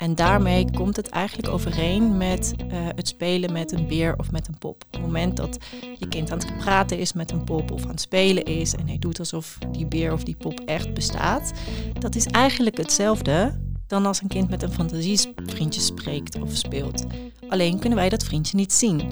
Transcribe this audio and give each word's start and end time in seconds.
En 0.00 0.14
daarmee 0.14 0.70
komt 0.70 0.96
het 0.96 1.08
eigenlijk 1.08 1.48
overeen 1.48 2.16
met 2.16 2.54
eh, 2.58 2.66
het 2.94 3.08
spelen 3.08 3.52
met 3.52 3.72
een 3.72 3.86
beer 3.86 4.14
of 4.16 4.30
met 4.30 4.48
een 4.48 4.58
pop. 4.58 4.84
Op 4.86 4.92
het 4.92 5.00
moment 5.00 5.36
dat 5.36 5.58
je 5.98 6.08
kind 6.08 6.30
aan 6.30 6.38
het 6.38 6.56
praten 6.56 6.98
is 6.98 7.12
met 7.12 7.30
een 7.30 7.44
pop 7.44 7.70
of 7.70 7.82
aan 7.82 7.90
het 7.90 8.00
spelen 8.00 8.44
is 8.44 8.74
en 8.74 8.86
hij 8.86 8.98
doet 8.98 9.18
alsof 9.18 9.58
die 9.72 9.86
beer 9.86 10.12
of 10.12 10.24
die 10.24 10.36
pop 10.36 10.60
echt 10.60 10.94
bestaat, 10.94 11.52
dat 11.98 12.14
is 12.14 12.26
eigenlijk 12.26 12.76
hetzelfde 12.76 13.60
dan 13.86 14.06
als 14.06 14.20
een 14.22 14.28
kind 14.28 14.50
met 14.50 14.62
een 14.62 14.72
fantasievriendje 14.72 15.80
spreekt 15.80 16.40
of 16.40 16.50
speelt. 16.56 17.06
Alleen 17.48 17.78
kunnen 17.78 17.98
wij 17.98 18.08
dat 18.08 18.24
vriendje 18.24 18.56
niet 18.56 18.72
zien. 18.72 19.02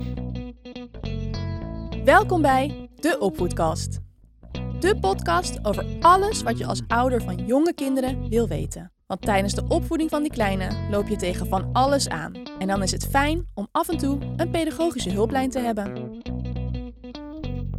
Welkom 2.05 2.43
bij 2.43 2.89
de 3.01 3.19
Opvoedkast. 3.19 3.99
De 4.81 4.99
podcast 5.01 5.59
over 5.63 5.87
alles 6.01 6.43
wat 6.43 6.59
je 6.59 6.67
als 6.67 6.83
ouder 6.87 7.23
van 7.23 7.47
jonge 7.47 7.75
kinderen 7.75 8.29
wil 8.29 8.49
weten. 8.49 8.93
Want 9.09 9.23
tijdens 9.23 9.55
de 9.55 9.65
opvoeding 9.69 10.11
van 10.11 10.23
die 10.23 10.33
kleine 10.33 10.89
loop 10.91 11.09
je 11.09 11.17
tegen 11.17 11.47
van 11.47 11.71
alles 11.73 12.09
aan. 12.09 12.33
En 12.59 12.67
dan 12.67 12.83
is 12.83 12.91
het 12.91 13.07
fijn 13.11 13.49
om 13.55 13.69
af 13.73 13.89
en 13.89 13.99
toe 13.99 14.19
een 14.37 14.51
pedagogische 14.51 15.11
hulplijn 15.11 15.51
te 15.51 15.59
hebben. 15.59 16.21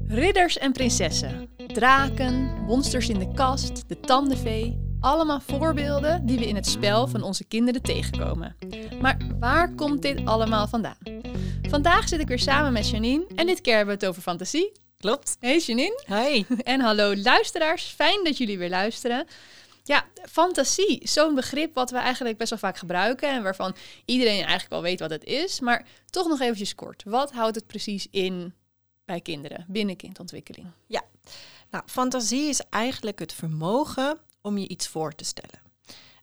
Ridders 0.07 0.57
en 0.57 0.71
prinsessen, 0.71 1.49
draken, 1.67 2.63
monsters 2.65 3.09
in 3.09 3.19
de 3.19 3.31
kast, 3.33 3.89
de 3.89 3.99
tandenvee. 3.99 4.79
Allemaal 4.99 5.39
voorbeelden 5.39 6.25
die 6.25 6.39
we 6.39 6.47
in 6.47 6.55
het 6.55 6.67
spel 6.67 7.07
van 7.07 7.23
onze 7.23 7.43
kinderen 7.43 7.81
tegenkomen. 7.81 8.55
Maar 9.01 9.17
waar 9.39 9.75
komt 9.75 10.01
dit 10.01 10.25
allemaal 10.25 10.67
vandaan? 10.67 10.97
Vandaag 11.61 12.07
zit 12.07 12.19
ik 12.19 12.27
weer 12.27 12.39
samen 12.39 12.73
met 12.73 12.89
Janine 12.89 13.25
en 13.35 13.45
dit 13.45 13.61
keer 13.61 13.75
hebben 13.75 13.95
we 13.95 14.01
het 14.01 14.09
over 14.09 14.21
fantasie. 14.21 14.71
Klopt. 14.99 15.37
Hey 15.39 15.57
Janine. 15.57 16.03
Hoi. 16.05 16.45
En 16.63 16.81
hallo 16.81 17.15
luisteraars, 17.15 17.83
fijn 17.83 18.23
dat 18.23 18.37
jullie 18.37 18.57
weer 18.57 18.69
luisteren. 18.69 19.27
Ja, 19.89 20.05
fantasie, 20.29 21.07
zo'n 21.07 21.35
begrip 21.35 21.73
wat 21.73 21.91
we 21.91 21.97
eigenlijk 21.97 22.37
best 22.37 22.49
wel 22.49 22.59
vaak 22.59 22.77
gebruiken 22.77 23.29
en 23.29 23.43
waarvan 23.43 23.75
iedereen 24.05 24.37
eigenlijk 24.37 24.69
wel 24.69 24.81
weet 24.81 24.99
wat 24.99 25.09
het 25.09 25.23
is, 25.23 25.59
maar 25.59 25.87
toch 26.05 26.27
nog 26.27 26.39
eventjes 26.39 26.75
kort. 26.75 27.03
Wat 27.03 27.31
houdt 27.31 27.55
het 27.55 27.67
precies 27.67 28.07
in 28.11 28.53
bij 29.05 29.21
kinderen, 29.21 29.65
binnen 29.67 29.95
kindontwikkeling? 29.95 30.67
Ja, 30.85 31.03
nou, 31.69 31.83
fantasie 31.87 32.49
is 32.49 32.61
eigenlijk 32.69 33.19
het 33.19 33.33
vermogen 33.33 34.19
om 34.41 34.57
je 34.57 34.67
iets 34.67 34.87
voor 34.87 35.15
te 35.15 35.23
stellen. 35.23 35.61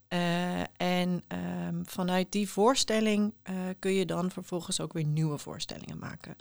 Uh, 0.09 0.61
en 0.77 1.23
um, 1.69 1.87
vanuit 1.87 2.33
die 2.33 2.49
voorstelling 2.49 3.35
uh, 3.51 3.57
kun 3.79 3.93
je 3.93 4.07
dan 4.07 4.31
vervolgens 4.31 4.81
ook 4.81 4.93
weer 4.93 5.07
nieuwe 5.07 5.39
voorstellingen 5.39 5.99
maken. 5.99 6.37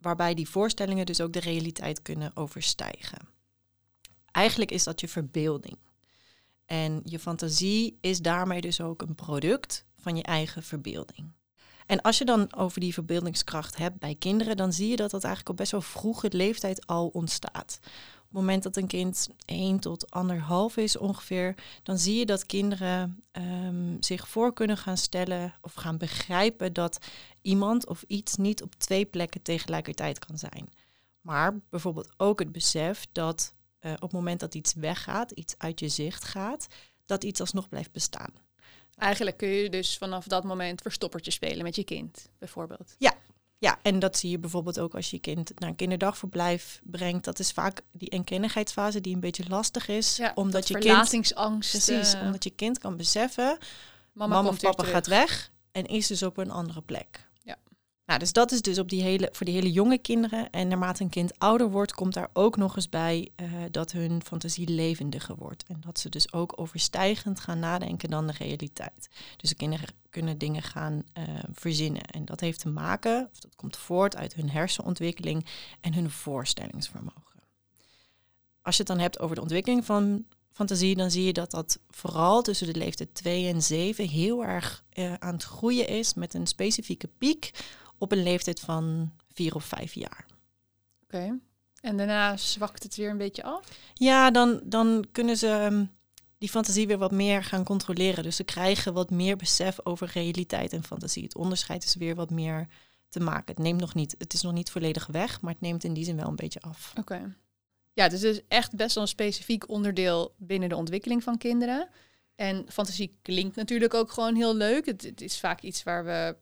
Waarbij 0.00 0.34
die 0.34 0.48
voorstellingen 0.48 1.06
dus 1.06 1.20
ook 1.20 1.32
de 1.32 1.40
realiteit 1.40 2.02
kunnen 2.02 2.30
overstijgen. 2.34 3.28
Eigenlijk 4.30 4.70
is 4.70 4.84
dat 4.84 5.00
je 5.00 5.08
verbeelding. 5.08 5.76
En 6.66 7.00
je 7.04 7.18
fantasie 7.18 7.98
is 8.00 8.20
daarmee 8.20 8.60
dus 8.60 8.80
ook 8.80 9.02
een 9.02 9.14
product 9.14 9.84
van 9.98 10.16
je 10.16 10.22
eigen 10.22 10.62
verbeelding. 10.62 11.32
En 11.86 12.00
als 12.00 12.18
je 12.18 12.24
dan 12.24 12.54
over 12.56 12.80
die 12.80 12.92
verbeeldingskracht 12.92 13.76
hebt 13.76 13.98
bij 13.98 14.14
kinderen, 14.14 14.56
dan 14.56 14.72
zie 14.72 14.88
je 14.88 14.96
dat 14.96 15.10
dat 15.10 15.24
eigenlijk 15.24 15.50
op 15.50 15.56
best 15.56 15.70
wel 15.70 15.80
vroege 15.80 16.28
leeftijd 16.32 16.86
al 16.86 17.08
ontstaat. 17.08 17.78
Op 17.82 18.40
het 18.40 18.48
moment 18.48 18.62
dat 18.62 18.76
een 18.76 18.86
kind 18.86 19.28
1 19.44 19.78
tot 19.78 20.10
anderhalf 20.10 20.76
is 20.76 20.96
ongeveer, 20.96 21.54
dan 21.82 21.98
zie 21.98 22.18
je 22.18 22.26
dat 22.26 22.46
kinderen 22.46 23.24
um, 23.32 23.96
zich 24.00 24.28
voor 24.28 24.52
kunnen 24.52 24.76
gaan 24.76 24.96
stellen 24.96 25.54
of 25.60 25.74
gaan 25.74 25.98
begrijpen 25.98 26.72
dat 26.72 26.98
iemand 27.42 27.86
of 27.86 28.04
iets 28.06 28.36
niet 28.36 28.62
op 28.62 28.74
twee 28.74 29.04
plekken 29.04 29.42
tegelijkertijd 29.42 30.18
kan 30.18 30.38
zijn. 30.38 30.68
Maar 31.20 31.60
bijvoorbeeld 31.70 32.12
ook 32.16 32.38
het 32.38 32.52
besef 32.52 33.06
dat 33.12 33.53
uh, 33.84 33.92
op 33.92 34.00
het 34.00 34.12
moment 34.12 34.40
dat 34.40 34.54
iets 34.54 34.74
weggaat, 34.74 35.30
iets 35.30 35.54
uit 35.58 35.80
je 35.80 35.88
zicht 35.88 36.24
gaat, 36.24 36.66
dat 37.06 37.24
iets 37.24 37.40
alsnog 37.40 37.68
blijft 37.68 37.92
bestaan. 37.92 38.32
Eigenlijk 38.96 39.36
kun 39.36 39.48
je 39.48 39.70
dus 39.70 39.96
vanaf 39.96 40.26
dat 40.26 40.44
moment 40.44 40.82
verstoppertje 40.82 41.30
spelen 41.30 41.62
met 41.62 41.76
je 41.76 41.84
kind, 41.84 42.28
bijvoorbeeld. 42.38 42.94
Ja, 42.98 43.14
ja, 43.64 43.78
en 43.82 43.98
dat 43.98 44.16
zie 44.16 44.30
je 44.30 44.38
bijvoorbeeld 44.38 44.80
ook 44.80 44.94
als 44.94 45.10
je 45.10 45.18
kind 45.18 45.60
naar 45.60 45.68
een 45.68 45.76
kinderdagverblijf 45.76 46.80
brengt. 46.82 47.24
Dat 47.24 47.38
is 47.38 47.50
vaak 47.50 47.80
die 47.92 48.08
eenkennigheidsfase 48.08 49.00
die 49.00 49.14
een 49.14 49.20
beetje 49.20 49.44
lastig 49.48 49.88
is. 49.88 50.16
Ja, 50.16 50.32
omdat 50.34 50.68
je 50.68 50.74
verlatingsangst. 50.74 51.70
Kind, 51.70 51.84
precies, 51.84 52.14
uh, 52.14 52.22
omdat 52.22 52.44
je 52.44 52.50
kind 52.50 52.78
kan 52.78 52.96
beseffen, 52.96 53.58
mama, 54.12 54.44
of 54.44 54.60
papa 54.60 54.84
gaat 54.84 55.06
weg 55.06 55.50
en 55.72 55.86
is 55.86 56.06
dus 56.06 56.22
op 56.22 56.36
een 56.36 56.50
andere 56.50 56.82
plek. 56.82 57.28
Nou, 58.06 58.18
dus 58.18 58.32
dat 58.32 58.52
is 58.52 58.62
dus 58.62 58.78
op 58.78 58.88
die 58.88 59.02
hele, 59.02 59.28
voor 59.32 59.46
die 59.46 59.54
hele 59.54 59.72
jonge 59.72 59.98
kinderen. 59.98 60.50
En 60.50 60.68
naarmate 60.68 61.02
een 61.02 61.08
kind 61.08 61.38
ouder 61.38 61.70
wordt, 61.70 61.94
komt 61.94 62.14
daar 62.14 62.28
ook 62.32 62.56
nog 62.56 62.76
eens 62.76 62.88
bij 62.88 63.28
uh, 63.36 63.48
dat 63.70 63.92
hun 63.92 64.22
fantasie 64.24 64.68
levendiger 64.68 65.36
wordt. 65.36 65.64
En 65.68 65.80
dat 65.80 65.98
ze 65.98 66.08
dus 66.08 66.32
ook 66.32 66.60
overstijgend 66.60 67.40
gaan 67.40 67.58
nadenken 67.58 68.10
dan 68.10 68.26
de 68.26 68.34
realiteit. 68.38 69.08
Dus 69.36 69.48
de 69.48 69.56
kinderen 69.56 69.88
kunnen 70.10 70.38
dingen 70.38 70.62
gaan 70.62 71.02
uh, 71.18 71.24
verzinnen. 71.52 72.02
En 72.02 72.24
dat 72.24 72.40
heeft 72.40 72.60
te 72.60 72.68
maken, 72.68 73.28
of 73.32 73.38
dat 73.38 73.56
komt 73.56 73.76
voort 73.76 74.16
uit 74.16 74.34
hun 74.34 74.50
hersenontwikkeling 74.50 75.46
en 75.80 75.94
hun 75.94 76.10
voorstellingsvermogen. 76.10 77.22
Als 78.62 78.76
je 78.76 78.82
het 78.82 78.90
dan 78.90 79.00
hebt 79.00 79.20
over 79.20 79.34
de 79.34 79.42
ontwikkeling 79.42 79.84
van 79.84 80.24
fantasie, 80.52 80.96
dan 80.96 81.10
zie 81.10 81.24
je 81.24 81.32
dat 81.32 81.50
dat 81.50 81.78
vooral 81.90 82.42
tussen 82.42 82.72
de 82.72 82.78
leeftijd 82.78 83.14
2 83.14 83.48
en 83.48 83.62
7 83.62 84.08
heel 84.08 84.44
erg 84.44 84.84
uh, 84.94 85.14
aan 85.14 85.34
het 85.34 85.42
groeien 85.42 85.88
is 85.88 86.14
met 86.14 86.34
een 86.34 86.46
specifieke 86.46 87.08
piek 87.18 87.50
op 88.04 88.12
een 88.12 88.22
leeftijd 88.22 88.60
van 88.60 89.12
4 89.32 89.54
of 89.54 89.64
5 89.64 89.94
jaar. 89.94 90.26
Oké. 91.02 91.16
Okay. 91.16 91.38
En 91.80 91.96
daarna 91.96 92.36
zwakt 92.36 92.82
het 92.82 92.96
weer 92.96 93.10
een 93.10 93.18
beetje 93.18 93.42
af? 93.42 93.68
Ja, 93.94 94.30
dan, 94.30 94.60
dan 94.64 95.06
kunnen 95.12 95.36
ze 95.36 95.48
um, 95.48 95.90
die 96.38 96.48
fantasie 96.48 96.86
weer 96.86 96.98
wat 96.98 97.10
meer 97.10 97.44
gaan 97.44 97.64
controleren. 97.64 98.22
Dus 98.22 98.36
ze 98.36 98.44
krijgen 98.44 98.92
wat 98.92 99.10
meer 99.10 99.36
besef 99.36 99.78
over 99.82 100.10
realiteit 100.12 100.72
en 100.72 100.84
fantasie. 100.84 101.22
Het 101.22 101.36
onderscheid 101.36 101.84
is 101.84 101.94
weer 101.94 102.14
wat 102.14 102.30
meer 102.30 102.66
te 103.08 103.20
maken. 103.20 103.54
Het 103.54 103.58
neemt 103.58 103.80
nog 103.80 103.94
niet, 103.94 104.14
het 104.18 104.32
is 104.32 104.42
nog 104.42 104.52
niet 104.52 104.70
volledig 104.70 105.06
weg, 105.06 105.40
maar 105.40 105.52
het 105.52 105.60
neemt 105.60 105.84
in 105.84 105.94
die 105.94 106.04
zin 106.04 106.16
wel 106.16 106.28
een 106.28 106.36
beetje 106.36 106.60
af. 106.60 106.90
Oké. 106.90 107.00
Okay. 107.00 107.34
Ja, 107.92 108.08
dus 108.08 108.22
het 108.22 108.34
is 108.34 108.42
echt 108.48 108.76
best 108.76 108.94
wel 108.94 109.02
een 109.02 109.08
specifiek 109.08 109.68
onderdeel 109.68 110.34
binnen 110.36 110.68
de 110.68 110.76
ontwikkeling 110.76 111.22
van 111.22 111.38
kinderen. 111.38 111.88
En 112.34 112.66
fantasie 112.68 113.18
klinkt 113.22 113.56
natuurlijk 113.56 113.94
ook 113.94 114.12
gewoon 114.12 114.34
heel 114.34 114.56
leuk. 114.56 114.86
Het, 114.86 115.02
het 115.02 115.20
is 115.20 115.38
vaak 115.38 115.60
iets 115.60 115.82
waar 115.82 116.04
we, 116.04 116.36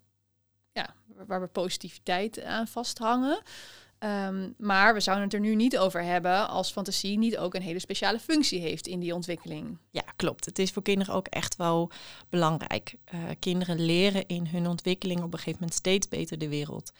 waar 1.27 1.41
we 1.41 1.47
positiviteit 1.47 2.43
aan 2.43 2.66
vasthangen. 2.66 3.43
Um, 3.99 4.55
maar 4.59 4.94
we 4.94 5.00
zouden 5.00 5.25
het 5.25 5.34
er 5.34 5.41
nu 5.41 5.55
niet 5.55 5.78
over 5.78 6.03
hebben 6.03 6.49
als 6.49 6.72
fantasie 6.72 7.19
niet 7.19 7.38
ook 7.38 7.55
een 7.55 7.62
hele 7.62 7.78
speciale 7.78 8.19
functie 8.19 8.60
heeft 8.60 8.87
in 8.87 9.00
die 9.00 9.15
ontwikkeling. 9.15 9.78
Ja, 9.91 10.05
klopt. 10.16 10.44
Het 10.44 10.59
is 10.59 10.71
voor 10.71 10.82
kinderen 10.82 11.15
ook 11.15 11.27
echt 11.27 11.56
wel 11.56 11.91
belangrijk. 12.28 12.94
Uh, 13.15 13.21
kinderen 13.38 13.84
leren 13.84 14.27
in 14.27 14.47
hun 14.47 14.66
ontwikkeling 14.66 15.22
op 15.22 15.32
een 15.32 15.38
gegeven 15.38 15.59
moment 15.61 15.78
steeds 15.78 16.09
beter 16.09 16.38
de 16.38 16.49
wereld 16.49 16.93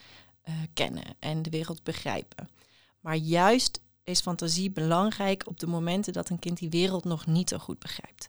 uh, 0.45 0.55
kennen 0.75 1.05
en 1.19 1.43
de 1.43 1.51
wereld 1.51 1.83
begrijpen. 1.83 2.49
Maar 3.01 3.17
juist 3.17 3.81
is 4.05 4.21
fantasie 4.21 4.71
belangrijk 4.71 5.47
op 5.47 5.61
de 5.61 5.67
momenten 5.67 6.13
dat 6.13 6.29
een 6.29 6.39
kind 6.39 6.59
die 6.59 6.71
wereld 6.71 7.05
nog 7.05 7.27
niet 7.27 7.49
zo 7.49 7.59
goed 7.59 7.79
begrijpt. 7.79 8.29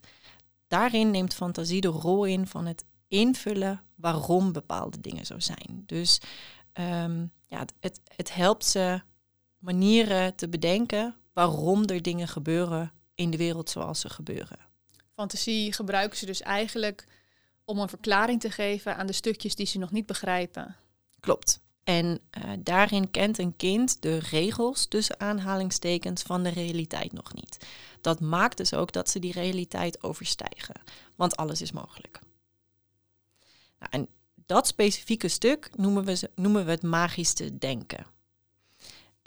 Daarin 0.67 1.11
neemt 1.11 1.33
fantasie 1.33 1.81
de 1.81 1.87
rol 1.87 2.25
in 2.25 2.47
van 2.47 2.65
het 2.65 2.83
invullen 3.13 3.83
waarom 3.95 4.51
bepaalde 4.51 5.01
dingen 5.01 5.25
zo 5.25 5.39
zijn. 5.39 5.83
Dus 5.85 6.19
um, 6.73 7.31
ja, 7.47 7.65
het, 7.79 8.01
het, 8.15 8.33
helpt 8.33 8.65
ze 8.65 9.01
manieren 9.57 10.35
te 10.35 10.49
bedenken 10.49 11.15
waarom 11.33 11.85
er 11.85 12.01
dingen 12.01 12.27
gebeuren 12.27 12.91
in 13.15 13.29
de 13.29 13.37
wereld 13.37 13.69
zoals 13.69 13.99
ze 13.99 14.09
gebeuren. 14.09 14.59
Fantasie 15.15 15.73
gebruiken 15.73 16.17
ze 16.17 16.25
dus 16.25 16.41
eigenlijk 16.41 17.07
om 17.65 17.79
een 17.79 17.89
verklaring 17.89 18.39
te 18.39 18.51
geven 18.51 18.95
aan 18.97 19.07
de 19.07 19.13
stukjes 19.13 19.55
die 19.55 19.65
ze 19.65 19.77
nog 19.77 19.91
niet 19.91 20.05
begrijpen. 20.05 20.75
Klopt. 21.19 21.61
En 21.83 22.05
uh, 22.37 22.51
daarin 22.59 23.11
kent 23.11 23.37
een 23.37 23.55
kind 23.55 24.01
de 24.01 24.17
regels 24.17 24.85
tussen 24.85 25.19
aanhalingstekens 25.19 26.21
van 26.21 26.43
de 26.43 26.49
realiteit 26.49 27.13
nog 27.13 27.33
niet. 27.33 27.57
Dat 28.01 28.19
maakt 28.19 28.57
dus 28.57 28.73
ook 28.73 28.91
dat 28.91 29.09
ze 29.09 29.19
die 29.19 29.33
realiteit 29.33 30.03
overstijgen, 30.03 30.75
want 31.15 31.35
alles 31.35 31.61
is 31.61 31.71
mogelijk. 31.71 32.19
Nou, 33.83 34.03
en 34.03 34.07
dat 34.45 34.67
specifieke 34.67 35.27
stuk 35.27 35.69
noemen 35.75 36.05
we, 36.05 36.29
noemen 36.35 36.65
we 36.65 36.71
het 36.71 36.83
magische 36.83 37.57
denken. 37.57 38.05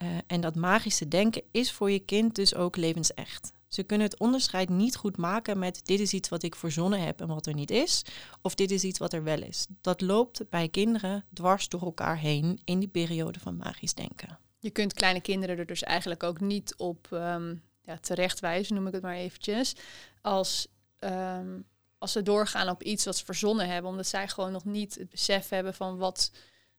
Uh, 0.03 0.08
en 0.26 0.41
dat 0.41 0.55
magische 0.55 1.08
denken 1.08 1.43
is 1.50 1.73
voor 1.73 1.91
je 1.91 1.99
kind 1.99 2.35
dus 2.35 2.55
ook 2.55 2.76
levensecht. 2.76 3.53
Ze 3.69 3.82
kunnen 3.82 4.06
het 4.06 4.19
onderscheid 4.19 4.69
niet 4.69 4.97
goed 4.97 5.17
maken 5.17 5.58
met 5.58 5.81
dit 5.85 6.00
is 6.00 6.12
iets 6.12 6.29
wat 6.29 6.43
ik 6.43 6.55
verzonnen 6.55 7.00
heb 7.00 7.20
en 7.20 7.26
wat 7.26 7.47
er 7.47 7.55
niet 7.55 7.70
is, 7.70 8.05
of 8.43 8.55
dit 8.55 8.70
is 8.70 8.85
iets 8.85 8.99
wat 8.99 9.12
er 9.12 9.23
wel 9.23 9.43
is. 9.43 9.67
Dat 9.81 10.00
loopt 10.00 10.49
bij 10.50 10.69
kinderen 10.69 11.25
dwars 11.32 11.69
door 11.69 11.82
elkaar 11.82 12.19
heen 12.19 12.61
in 12.64 12.79
die 12.79 12.88
periode 12.88 13.38
van 13.38 13.56
magisch 13.56 13.94
denken. 13.94 14.38
Je 14.59 14.70
kunt 14.70 14.93
kleine 14.93 15.20
kinderen 15.20 15.59
er 15.59 15.67
dus 15.67 15.82
eigenlijk 15.82 16.23
ook 16.23 16.41
niet 16.41 16.75
op 16.76 17.09
um, 17.11 17.62
ja, 17.82 17.99
terechtwijzen, 17.99 18.75
noem 18.75 18.87
ik 18.87 18.93
het 18.93 19.02
maar 19.02 19.14
eventjes, 19.14 19.76
als, 20.20 20.69
um, 21.00 21.64
als 21.98 22.12
ze 22.12 22.22
doorgaan 22.22 22.69
op 22.69 22.82
iets 22.82 23.04
wat 23.04 23.16
ze 23.16 23.25
verzonnen 23.25 23.69
hebben, 23.69 23.90
omdat 23.90 24.06
zij 24.06 24.28
gewoon 24.28 24.52
nog 24.52 24.64
niet 24.64 24.94
het 24.94 25.10
besef 25.10 25.48
hebben 25.48 25.75
van 25.75 25.96
wat 25.96 26.31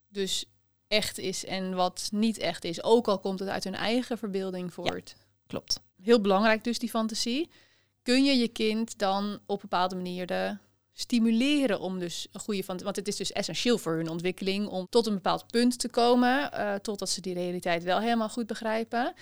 dus 0.08 0.46
echt 0.88 1.18
is 1.18 1.46
en 1.46 1.76
wat 1.76 2.10
niet 2.12 2.38
echt 2.38 2.64
is. 2.64 2.84
Ook 2.84 3.08
al 3.08 3.20
komt 3.20 3.40
het 3.40 3.50
uit 3.50 3.64
hun 3.64 3.76
eigen 3.76 4.18
verbeelding 4.18 4.74
voort. 4.74 5.16
Ja, 5.18 5.26
klopt. 5.48 5.82
Heel 6.02 6.22
belangrijk 6.22 6.64
dus, 6.64 6.80
die 6.80 6.90
fantasie. 6.90 7.50
Kun 8.02 8.24
je 8.24 8.38
je 8.38 8.48
kind 8.48 8.98
dan 8.98 9.40
op 9.46 9.62
bepaalde 9.62 9.96
manieren 9.96 10.62
stimuleren 10.94 11.80
om 11.80 12.00
dus 12.00 12.28
een 12.32 12.40
goede 12.40 12.64
van, 12.64 12.78
want 12.84 12.96
het 12.96 13.08
is 13.08 13.16
dus 13.16 13.32
essentieel 13.32 13.78
voor 13.78 13.96
hun 13.96 14.10
ontwikkeling 14.10 14.68
om 14.68 14.88
tot 14.90 15.08
een 15.08 15.14
bepaald 15.14 15.48
punt 15.48 15.80
te 15.80 15.90
komen, 15.90 16.52
uh, 16.54 16.74
totdat 16.76 17.10
ze 17.10 17.22
die 17.22 17.34
realiteit 17.34 17.84
wel 17.84 18.00
helemaal 18.00 18.30
goed 18.30 18.48
begrijpen. 18.48 19.14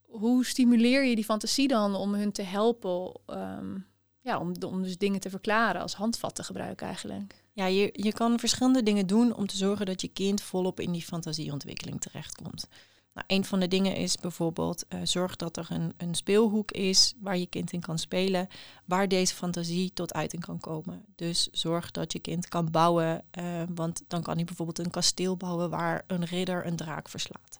Hoe 0.00 0.44
stimuleer 0.44 1.04
je 1.04 1.14
die 1.14 1.24
fantasie 1.24 1.68
dan 1.68 1.94
om 1.94 2.14
hun 2.14 2.32
te 2.32 2.42
helpen, 2.42 3.12
ehm, 3.26 3.78
ja, 4.20 4.38
om, 4.38 4.52
om 4.66 4.82
dus 4.82 4.98
dingen 4.98 5.20
te 5.20 5.30
verklaren 5.30 5.82
als 5.82 5.94
handvat 5.94 6.34
te 6.34 6.42
gebruiken 6.42 6.86
eigenlijk? 6.86 7.34
Ja, 7.52 7.66
je, 7.66 7.90
je 7.92 8.12
kan 8.12 8.38
verschillende 8.38 8.82
dingen 8.82 9.06
doen 9.06 9.34
om 9.34 9.46
te 9.46 9.56
zorgen 9.56 9.86
dat 9.86 10.00
je 10.00 10.08
kind 10.08 10.42
volop 10.42 10.80
in 10.80 10.92
die 10.92 11.02
fantasieontwikkeling 11.02 12.00
terechtkomt. 12.00 12.68
Nou, 13.14 13.26
een 13.26 13.44
van 13.44 13.60
de 13.60 13.68
dingen 13.68 13.96
is 13.96 14.16
bijvoorbeeld 14.16 14.84
uh, 14.88 15.00
zorg 15.04 15.36
dat 15.36 15.56
er 15.56 15.66
een, 15.68 15.94
een 15.96 16.14
speelhoek 16.14 16.70
is 16.70 17.14
waar 17.20 17.36
je 17.36 17.46
kind 17.46 17.72
in 17.72 17.80
kan 17.80 17.98
spelen, 17.98 18.48
waar 18.84 19.08
deze 19.08 19.34
fantasie 19.34 19.92
tot 19.92 20.14
uiting 20.14 20.44
kan 20.44 20.60
komen. 20.60 21.04
Dus 21.16 21.48
zorg 21.52 21.90
dat 21.90 22.12
je 22.12 22.18
kind 22.18 22.48
kan 22.48 22.70
bouwen, 22.70 23.24
uh, 23.38 23.62
want 23.74 24.02
dan 24.08 24.22
kan 24.22 24.36
hij 24.36 24.44
bijvoorbeeld 24.44 24.78
een 24.78 24.90
kasteel 24.90 25.36
bouwen 25.36 25.70
waar 25.70 26.04
een 26.06 26.24
ridder 26.24 26.66
een 26.66 26.76
draak 26.76 27.08
verslaat. 27.08 27.58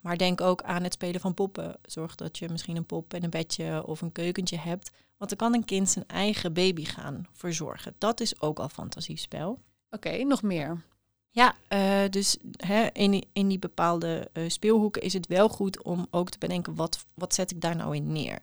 Maar 0.00 0.16
denk 0.16 0.40
ook 0.40 0.62
aan 0.62 0.82
het 0.82 0.92
spelen 0.92 1.20
van 1.20 1.34
poppen. 1.34 1.76
Zorg 1.82 2.14
dat 2.14 2.38
je 2.38 2.48
misschien 2.48 2.76
een 2.76 2.86
pop 2.86 3.14
en 3.14 3.24
een 3.24 3.30
bedje 3.30 3.86
of 3.86 4.02
een 4.02 4.12
keukentje 4.12 4.58
hebt. 4.58 4.90
Want 5.16 5.30
dan 5.30 5.38
kan 5.38 5.54
een 5.54 5.64
kind 5.64 5.88
zijn 5.88 6.06
eigen 6.06 6.52
baby 6.52 6.84
gaan 6.84 7.26
verzorgen. 7.32 7.94
Dat 7.98 8.20
is 8.20 8.40
ook 8.40 8.58
al 8.58 8.68
fantasiespel. 8.68 9.58
Oké, 9.90 10.24
nog 10.24 10.42
meer. 10.42 10.82
Ja, 11.30 11.54
uh, 11.68 12.10
dus 12.10 12.36
hè, 12.56 12.86
in, 12.92 13.10
die, 13.10 13.28
in 13.32 13.48
die 13.48 13.58
bepaalde 13.58 14.30
uh, 14.32 14.48
speelhoeken 14.48 15.02
is 15.02 15.12
het 15.12 15.26
wel 15.26 15.48
goed 15.48 15.82
om 15.82 16.06
ook 16.10 16.30
te 16.30 16.38
bedenken 16.38 16.74
wat, 16.74 17.04
wat 17.14 17.34
zet 17.34 17.50
ik 17.50 17.60
daar 17.60 17.76
nou 17.76 17.96
in 17.96 18.12
neer. 18.12 18.38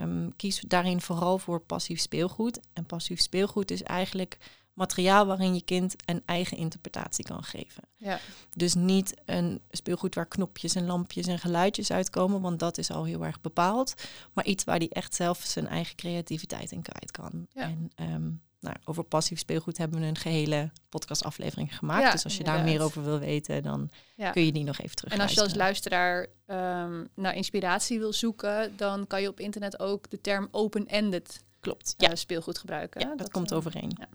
Um, 0.00 0.36
kies 0.36 0.60
daarin 0.60 1.00
vooral 1.00 1.38
voor 1.38 1.60
passief 1.60 2.00
speelgoed. 2.00 2.60
En 2.72 2.86
passief 2.86 3.20
speelgoed 3.20 3.70
is 3.70 3.82
eigenlijk 3.82 4.38
materiaal 4.78 5.26
waarin 5.26 5.54
je 5.54 5.62
kind 5.62 5.94
een 6.04 6.22
eigen 6.26 6.56
interpretatie 6.56 7.24
kan 7.24 7.42
geven. 7.42 7.82
Ja. 7.96 8.18
Dus 8.56 8.74
niet 8.74 9.14
een 9.24 9.60
speelgoed 9.70 10.14
waar 10.14 10.26
knopjes 10.26 10.74
en 10.74 10.86
lampjes 10.86 11.26
en 11.26 11.38
geluidjes 11.38 11.90
uitkomen, 11.90 12.40
want 12.40 12.58
dat 12.58 12.78
is 12.78 12.90
al 12.90 13.04
heel 13.04 13.24
erg 13.24 13.40
bepaald. 13.40 13.94
Maar 14.32 14.44
iets 14.44 14.64
waar 14.64 14.78
die 14.78 14.88
echt 14.90 15.14
zelf 15.14 15.40
zijn 15.44 15.66
eigen 15.66 15.96
creativiteit 15.96 16.70
in 16.72 16.82
kwijt 16.82 17.10
kan. 17.10 17.46
Ja. 17.52 17.62
En 17.62 17.90
um, 18.14 18.40
nou, 18.60 18.76
over 18.84 19.04
passief 19.04 19.38
speelgoed 19.38 19.78
hebben 19.78 20.00
we 20.00 20.06
een 20.06 20.16
gehele 20.16 20.70
podcastaflevering 20.88 21.76
gemaakt. 21.78 22.02
Ja, 22.02 22.12
dus 22.12 22.24
als 22.24 22.32
je 22.32 22.38
inderdaad. 22.38 22.64
daar 22.64 22.74
meer 22.74 22.82
over 22.84 23.04
wil 23.04 23.18
weten, 23.18 23.62
dan 23.62 23.90
Ja. 24.16 24.30
kun 24.30 24.44
je 24.44 24.52
die 24.52 24.64
nog 24.64 24.78
even 24.78 24.96
terug 24.96 25.12
En 25.12 25.20
als 25.20 25.32
je 25.32 25.40
als 25.40 25.54
luisteraar 25.54 26.26
ehm, 26.46 27.04
naar 27.14 27.34
inspiratie 27.34 27.98
wil 27.98 28.12
zoeken, 28.12 28.76
dan 28.76 29.06
kan 29.06 29.22
je 29.22 29.28
op 29.28 29.40
internet 29.40 29.78
ook 29.80 30.10
de 30.10 30.20
term 30.20 30.48
open-ended 30.50 31.46
Klopt, 31.60 31.94
ja. 31.96 32.08
ja, 32.08 32.14
speelgoed 32.14 32.58
gebruiken. 32.58 33.00
ja 33.00 33.16
dat, 33.16 33.30
komt 33.30 33.50
eh, 33.50 33.56
overeen. 33.56 33.92
ja. 33.98 34.08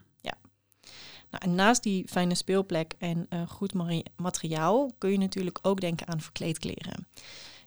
Nou, 1.34 1.46
en 1.46 1.56
naast 1.56 1.84
die 1.84 2.08
fijne 2.08 2.36
speelplek 2.36 2.94
en 2.98 3.26
eh, 3.30 3.42
goed 3.48 3.74
materiaal 4.16 4.92
kun 4.98 5.12
je 5.12 5.18
natuurlijk 5.18 5.60
ook 5.62 5.82
denken 5.82 6.08
aan 6.08 6.22
verkleedkleren. 6.22 7.08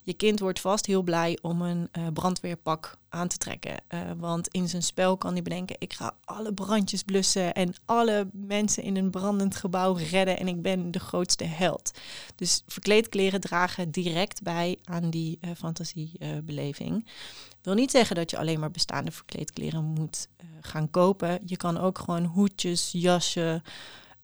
Je 0.06 0.14
kind 0.14 0.40
wordt 0.40 0.60
vast 0.60 0.86
heel 0.86 1.02
blij 1.02 1.38
om 1.42 1.62
een 1.62 1.88
eh, 1.92 2.06
brandweerpak 2.12 2.96
aan 3.08 3.28
te 3.28 3.36
trekken. 3.38 3.76
eh, 3.88 4.00
want 4.16 4.48
in 4.48 4.68
zijn 4.68 4.82
spel 4.82 5.16
kan 5.16 5.32
hij 5.32 5.42
bedenken: 5.42 5.76
ik 5.78 5.92
ga 5.92 6.14
alle 6.24 6.52
brandjes 6.52 7.02
blussen 7.02 7.54
en 7.54 7.74
alle 7.84 8.28
mensen 8.32 8.82
in 8.82 8.96
een 8.96 9.10
brandend 9.10 9.56
gebouw 9.56 9.92
redden 9.92 10.38
en 10.38 10.48
ik 10.48 10.62
ben 10.62 10.90
de 10.90 10.98
grootste 10.98 11.44
held. 11.44 11.98
Dus 12.36 12.62
verkleedkleren 12.66 13.40
dragen 13.40 13.90
direct 13.90 14.42
bij 14.42 14.78
aan 14.84 15.10
die 15.10 15.38
eh, 15.40 15.50
fantasiebeleving. 15.56 17.06
wil 17.62 17.74
niet 17.74 17.90
zeggen 17.90 18.16
dat 18.16 18.30
je 18.30 18.38
alleen 18.38 18.60
maar 18.60 18.70
bestaande 18.70 19.10
verkleedkleren 19.10 19.84
moet 19.84 20.28
gaan 20.60 20.90
kopen. 20.90 21.40
Je 21.44 21.56
kan 21.56 21.78
ook 21.78 21.98
gewoon 21.98 22.24
hoedjes, 22.24 22.90
jassen, 22.92 23.62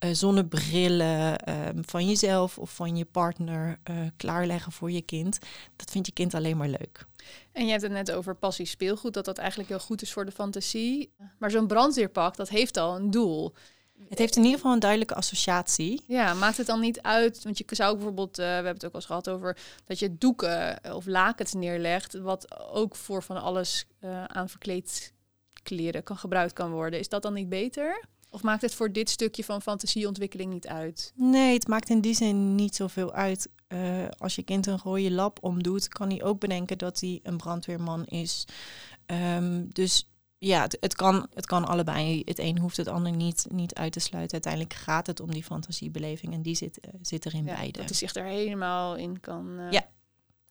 eh, 0.03 0.11
zonnebrillen 0.13 1.39
ehm, 1.39 1.83
van 1.83 2.07
jezelf 2.07 2.59
of 2.59 2.75
van 2.75 2.97
je 2.97 3.05
partner 3.05 3.79
eh, 3.83 3.97
klaarleggen 4.17 4.73
voor 4.73 4.91
je 4.91 5.03
kind. 5.03 5.39
Dat 5.77 5.91
vindt 5.91 6.07
je 6.07 6.13
kind 6.13 6.35
alleen 6.35 6.57
maar 6.57 6.69
leuk. 6.69 7.07
En 7.53 7.65
je 7.65 7.71
hebt 7.71 7.83
het 7.83 7.93
net 7.93 8.13
over 8.13 8.35
passief 8.35 8.69
speelgoed, 8.69 9.15
dat 9.15 9.25
dat 9.25 9.39
eigenlijk 9.39 9.69
heel 9.69 9.79
goed 9.79 10.03
is 10.03 10.13
voor 10.13 10.25
de 10.25 10.33
fantasie. 10.33 11.13
Maar 11.39 11.51
zo'n 11.51 11.67
brandweerpak, 11.67 12.37
dat 12.37 12.49
heeft 12.49 12.77
al 12.77 12.97
een 12.97 13.11
doel. 13.11 13.55
Het 14.09 14.19
heeft 14.19 14.37
in 14.37 14.43
ieder 14.43 14.57
geval 14.57 14.73
een 14.73 14.81
duidelijke 14.81 15.15
associatie. 15.15 16.03
Ja, 16.07 16.35
maakt 16.35 16.57
het 16.57 16.67
dan 16.67 16.81
niet 16.81 17.03
uit? 17.03 17.43
Want 17.43 17.59
je 17.59 17.65
zou 17.69 17.95
bijvoorbeeld, 17.95 18.39
eh, 18.39 18.47
we 18.47 18.53
hebben 18.53 18.73
het 18.73 18.85
ook 18.85 18.93
al 18.93 18.99
eens 18.99 19.07
gehad 19.07 19.29
over 19.29 19.57
dat 19.85 19.99
je 19.99 20.19
doeken 20.19 20.81
of 20.95 21.07
lakens 21.07 21.53
neerlegt, 21.53 22.15
wat 22.15 22.61
ook 22.71 22.97
voor 22.97 23.23
van 23.23 23.43
alles 23.43 23.87
aan 24.27 24.49
verkleedkleren 24.49 26.03
kan 26.03 26.17
gebruikt 26.17 26.53
kan 26.53 26.71
worden. 26.71 26.99
Is 26.99 27.09
dat 27.09 27.23
dan 27.23 27.35
niet 27.35 27.49
beter? 27.49 28.11
Of 28.35 28.43
maakt 28.43 28.63
het 28.63 28.75
voor 28.75 28.93
dit 28.93 29.11
stukje 29.11 29.45
van 29.45 29.63
fantasieontwikkeling 29.63 30.53
niet 30.53 30.67
uit? 30.67 31.13
Nee, 31.15 31.55
het 31.55 31.69
maakt 31.69 31.89
in 31.91 32.01
die 32.01 32.15
zin 32.15 32.55
niet 32.55 32.75
zoveel 32.77 33.13
uit. 33.13 33.49
Eh, 33.67 34.09
als 34.19 34.35
je 34.35 34.43
kind 34.43 34.67
een 34.67 34.79
rode 34.79 35.11
lap 35.11 35.39
omdoet, 35.41 35.89
kan 35.89 36.09
hij 36.11 36.23
ook 36.23 36.41
bedenken 36.41 36.79
dat 36.79 37.01
hij 37.01 37.21
een 37.23 37.37
brandweerman 37.37 38.05
is. 38.05 38.45
Ehm, 39.07 39.65
dus 39.69 40.09
ja, 40.39 40.63
het, 40.63 40.77
het, 40.81 40.95
kan, 40.95 41.27
het 41.35 41.47
kan 41.47 41.65
allebei. 41.65 42.23
Het 42.25 42.39
een 42.39 42.59
hoeft 42.59 42.77
het 42.77 42.89
ander 42.89 43.13
niet, 43.13 43.47
niet 43.51 43.75
uit 43.75 43.93
te 43.93 44.01
sluiten. 44.01 44.33
Uiteindelijk 44.33 44.75
gaat 44.75 45.07
het 45.07 45.21
om 45.21 45.31
die 45.33 45.45
fantasiebeleving 45.45 46.33
en 46.33 46.43
die 46.43 46.55
zit, 46.55 46.81
eh, 46.81 46.91
zit 47.03 47.25
er 47.25 47.35
in 47.35 47.45
Ja, 47.45 47.55
beide. 47.55 47.79
dat 47.79 47.89
hij 47.89 47.99
zich 47.99 48.15
er 48.15 48.25
helemaal 48.25 48.97
in 48.97 49.21
kan 49.21 49.61
Ja. 49.71 49.89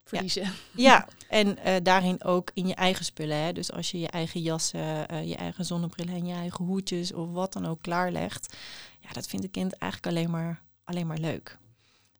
Verliezen. 0.03 0.51
Ja, 0.75 1.07
en 1.29 1.57
eh, 1.57 1.75
daarin 1.83 2.23
ook 2.23 2.51
in 2.53 2.67
je 2.67 2.75
eigen 2.75 3.05
spullen. 3.05 3.37
Hè? 3.37 3.53
Dus 3.53 3.71
als 3.71 3.91
je 3.91 3.99
je 3.99 4.07
eigen 4.07 4.41
jassen, 4.41 5.07
eh, 5.07 5.27
je 5.27 5.35
eigen 5.35 5.65
zonnebrillen 5.65 6.13
en 6.13 6.25
je 6.25 6.33
eigen 6.33 6.65
hoedjes 6.65 7.13
of 7.13 7.31
wat 7.31 7.53
dan 7.53 7.65
ook 7.65 7.81
klaarlegt. 7.81 8.55
Ja, 8.99 9.09
dat 9.11 9.27
vindt 9.27 9.45
het 9.45 9.53
kind 9.53 9.73
eigenlijk 9.73 10.15
alleen 10.15 10.31
maar, 10.31 10.61
alleen 10.83 11.07
maar 11.07 11.17
leuk. 11.17 11.59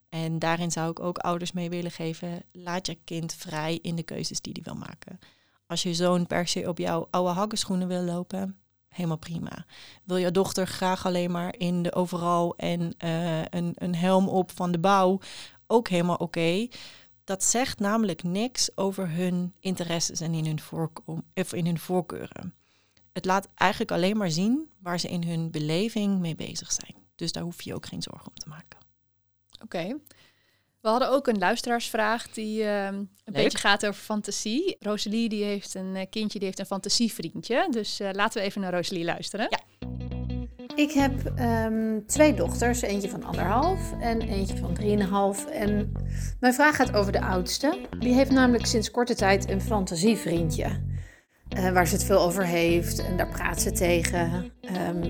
En 0.08 0.38
daarin 0.38 0.70
zou 0.70 0.90
ik 0.90 1.00
ook 1.00 1.18
ouders 1.18 1.52
mee 1.52 1.70
willen 1.70 1.90
geven. 1.90 2.42
Laat 2.52 2.86
je 2.86 2.98
kind 3.04 3.34
vrij 3.34 3.78
in 3.82 3.96
de 3.96 4.02
keuzes 4.02 4.40
die 4.40 4.52
hij 4.52 4.62
wil 4.62 4.82
maken. 4.82 5.18
Als 5.66 5.82
je 5.82 5.94
zoon 5.94 6.26
per 6.26 6.48
se 6.48 6.68
op 6.68 6.78
jouw 6.78 7.08
oude 7.10 7.30
hakkenschoenen 7.30 7.88
wil 7.88 8.02
lopen, 8.02 8.56
helemaal 8.88 9.16
prima. 9.16 9.64
Wil 10.04 10.16
je 10.16 10.30
dochter 10.30 10.66
graag 10.66 11.06
alleen 11.06 11.30
maar 11.30 11.54
in 11.58 11.82
de 11.82 11.94
overal 11.94 12.56
en 12.56 12.94
eh, 12.98 13.44
een, 13.44 13.72
een 13.74 13.94
helm 13.94 14.28
op 14.28 14.50
van 14.50 14.72
de 14.72 14.78
bouw, 14.78 15.20
ook 15.66 15.88
helemaal 15.88 16.16
oké. 16.16 16.68
Dat 17.24 17.44
zegt 17.44 17.78
namelijk 17.78 18.22
niks 18.22 18.76
over 18.76 19.10
hun 19.10 19.54
interesses 19.60 20.20
en 20.20 20.34
in 20.34 20.46
hun, 20.46 20.88
of 21.34 21.52
in 21.52 21.66
hun 21.66 21.78
voorkeuren. 21.78 22.54
Het 23.12 23.24
laat 23.24 23.48
eigenlijk 23.54 23.90
alleen 23.90 24.16
maar 24.16 24.30
zien 24.30 24.70
waar 24.78 25.00
ze 25.00 25.08
in 25.08 25.24
hun 25.24 25.50
beleving 25.50 26.18
mee 26.18 26.34
bezig 26.34 26.72
zijn. 26.72 26.94
Dus 27.14 27.32
daar 27.32 27.42
hoef 27.42 27.62
je 27.62 27.74
ook 27.74 27.86
geen 27.86 28.02
zorgen 28.02 28.28
om 28.28 28.34
te 28.34 28.48
maken. 28.48 28.78
Oké. 29.62 29.96
We 30.80 30.88
hadden 30.88 31.10
ook 31.10 31.26
een 31.26 31.38
luisteraarsvraag 31.38 32.28
die 32.28 32.64
eh, 32.64 32.84
een 32.84 33.08
beetje 33.24 33.58
gaat 33.58 33.86
over 33.86 34.02
fantasie. 34.02 34.76
Rosalie 34.80 35.28
die 35.28 35.44
heeft 35.44 35.74
een 35.74 35.96
eh, 35.96 36.06
kindje 36.10 36.38
die 36.38 36.46
heeft 36.46 36.58
een 36.58 36.66
fantasievriendje. 36.66 37.68
Dus 37.70 38.00
eh, 38.00 38.08
laten 38.12 38.40
we 38.40 38.46
even 38.46 38.60
naar 38.60 38.72
Rosalie 38.72 39.04
luisteren. 39.04 39.46
Ja. 39.50 39.58
Ik 40.76 40.92
heb 40.92 41.12
ehm, 41.36 42.00
twee 42.06 42.34
dochters, 42.34 42.82
eentje 42.82 43.08
van 43.08 43.24
anderhalf 43.24 43.92
en 44.00 44.20
eentje 44.20 44.56
van 44.56 44.74
drieënhalf. 44.74 45.46
En 45.46 45.92
mijn 46.40 46.54
vraag 46.54 46.76
gaat 46.76 46.94
over 46.96 47.12
de 47.12 47.20
oudste. 47.20 47.78
Die 47.98 48.14
heeft 48.14 48.30
namelijk 48.30 48.66
sinds 48.66 48.90
korte 48.90 49.14
tijd 49.14 49.50
een 49.50 49.60
fantasievriendje. 49.60 50.90
eh, 51.48 51.70
waar 51.70 51.86
ze 51.86 51.94
het 51.94 52.04
veel 52.04 52.20
over 52.20 52.46
heeft 52.46 53.04
en 53.06 53.16
daar 53.16 53.28
praat 53.28 53.60
ze 53.60 53.72
tegen. 53.72 54.52
Ehm, 54.60 55.02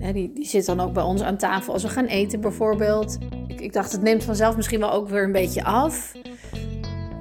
en, 0.00 0.12
die, 0.12 0.32
die 0.32 0.46
zit 0.46 0.66
dan 0.66 0.80
ook 0.80 0.92
bij 0.92 1.02
ons 1.02 1.22
aan 1.22 1.36
tafel 1.36 1.72
als 1.72 1.82
we 1.82 1.88
gaan 1.88 2.04
eten 2.06 2.40
bijvoorbeeld. 2.40 3.18
Ik, 3.46 3.60
ik 3.60 3.72
dacht, 3.72 3.92
het 3.92 4.02
neemt 4.02 4.24
vanzelf 4.24 4.56
misschien 4.56 4.80
wel 4.80 4.92
ook 4.92 5.08
weer 5.08 5.24
een 5.24 5.32
beetje 5.32 5.64
af. 5.64 6.12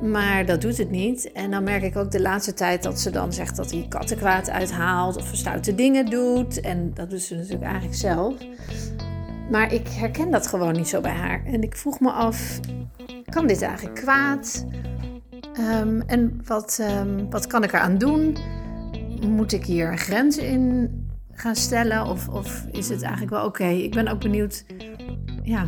Maar 0.01 0.45
dat 0.45 0.61
doet 0.61 0.77
het 0.77 0.89
niet. 0.89 1.31
En 1.31 1.51
dan 1.51 1.63
merk 1.63 1.83
ik 1.83 1.97
ook 1.97 2.11
de 2.11 2.21
laatste 2.21 2.53
tijd 2.53 2.83
dat 2.83 2.99
ze 2.99 3.09
dan 3.09 3.33
zegt 3.33 3.55
dat 3.55 3.71
hij 3.71 3.85
kattenkwaad 3.89 4.49
uithaalt 4.49 5.17
of 5.17 5.29
stoute 5.31 5.75
dingen 5.75 6.05
doet. 6.05 6.61
En 6.61 6.93
dat 6.93 7.09
doet 7.09 7.21
ze 7.21 7.35
natuurlijk 7.35 7.63
eigenlijk 7.63 7.95
zelf. 7.95 8.35
Maar 9.51 9.73
ik 9.73 9.87
herken 9.87 10.31
dat 10.31 10.47
gewoon 10.47 10.73
niet 10.73 10.87
zo 10.87 11.01
bij 11.01 11.11
haar. 11.11 11.45
En 11.45 11.61
ik 11.61 11.75
vroeg 11.75 11.99
me 11.99 12.11
af, 12.11 12.59
kan 13.29 13.47
dit 13.47 13.61
eigenlijk 13.61 13.95
kwaad? 13.95 14.65
Ehm, 15.53 16.01
en 16.05 16.41
wat, 16.45 16.77
ehm, 16.81 17.29
wat 17.29 17.47
kan 17.47 17.63
ik 17.63 17.73
eraan 17.73 17.97
doen? 17.97 18.37
Moet 19.27 19.51
ik 19.51 19.65
hier 19.65 19.91
een 19.91 19.97
grens 19.97 20.37
in 20.37 20.89
gaan 21.31 21.55
stellen? 21.55 22.05
Of, 22.05 22.27
of 22.27 22.65
is 22.71 22.89
het 22.89 23.01
eigenlijk 23.01 23.31
wel 23.31 23.45
oké? 23.45 23.65
Ik 23.65 23.91
ben 23.91 24.07
ook 24.07 24.19
benieuwd 24.19 24.65
ja, 25.43 25.65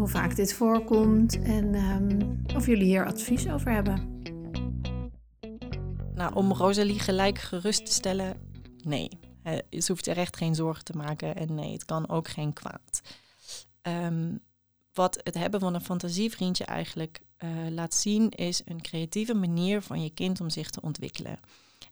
hoe 0.00 0.08
vaak 0.08 0.36
dit 0.36 0.52
voorkomt 0.52 1.42
en 1.42 1.74
ehm, 1.74 2.20
of 2.56 2.66
jullie 2.66 2.84
hier 2.84 3.06
advies 3.06 3.48
over 3.48 3.72
hebben. 3.72 4.22
Nou, 6.14 6.34
om 6.34 6.52
Rosalie 6.52 6.98
gelijk 6.98 7.38
gerust 7.38 7.86
te 7.86 7.92
stellen, 7.92 8.36
nee. 8.84 9.08
Ze 9.70 9.84
hoeft 9.86 10.06
er 10.06 10.16
echt 10.16 10.36
geen 10.36 10.54
zorgen 10.54 10.84
te 10.84 10.96
maken 10.96 11.36
en 11.36 11.54
nee, 11.54 11.72
het 11.72 11.84
kan 11.84 12.08
ook 12.08 12.28
geen 12.28 12.52
kwaad. 12.52 13.00
Ehm, 13.82 14.36
wat 14.92 15.20
het 15.22 15.34
hebben 15.34 15.60
van 15.60 15.74
een 15.74 15.80
fantasievriendje 15.80 16.64
eigenlijk 16.64 17.20
eh, 17.36 17.48
laat 17.70 17.94
zien, 17.94 18.30
is 18.30 18.62
een 18.64 18.80
creatieve 18.80 19.34
manier 19.34 19.82
van 19.82 20.02
je 20.02 20.10
kind 20.10 20.40
om 20.40 20.50
zich 20.50 20.70
te 20.70 20.80
ontwikkelen. 20.80 21.38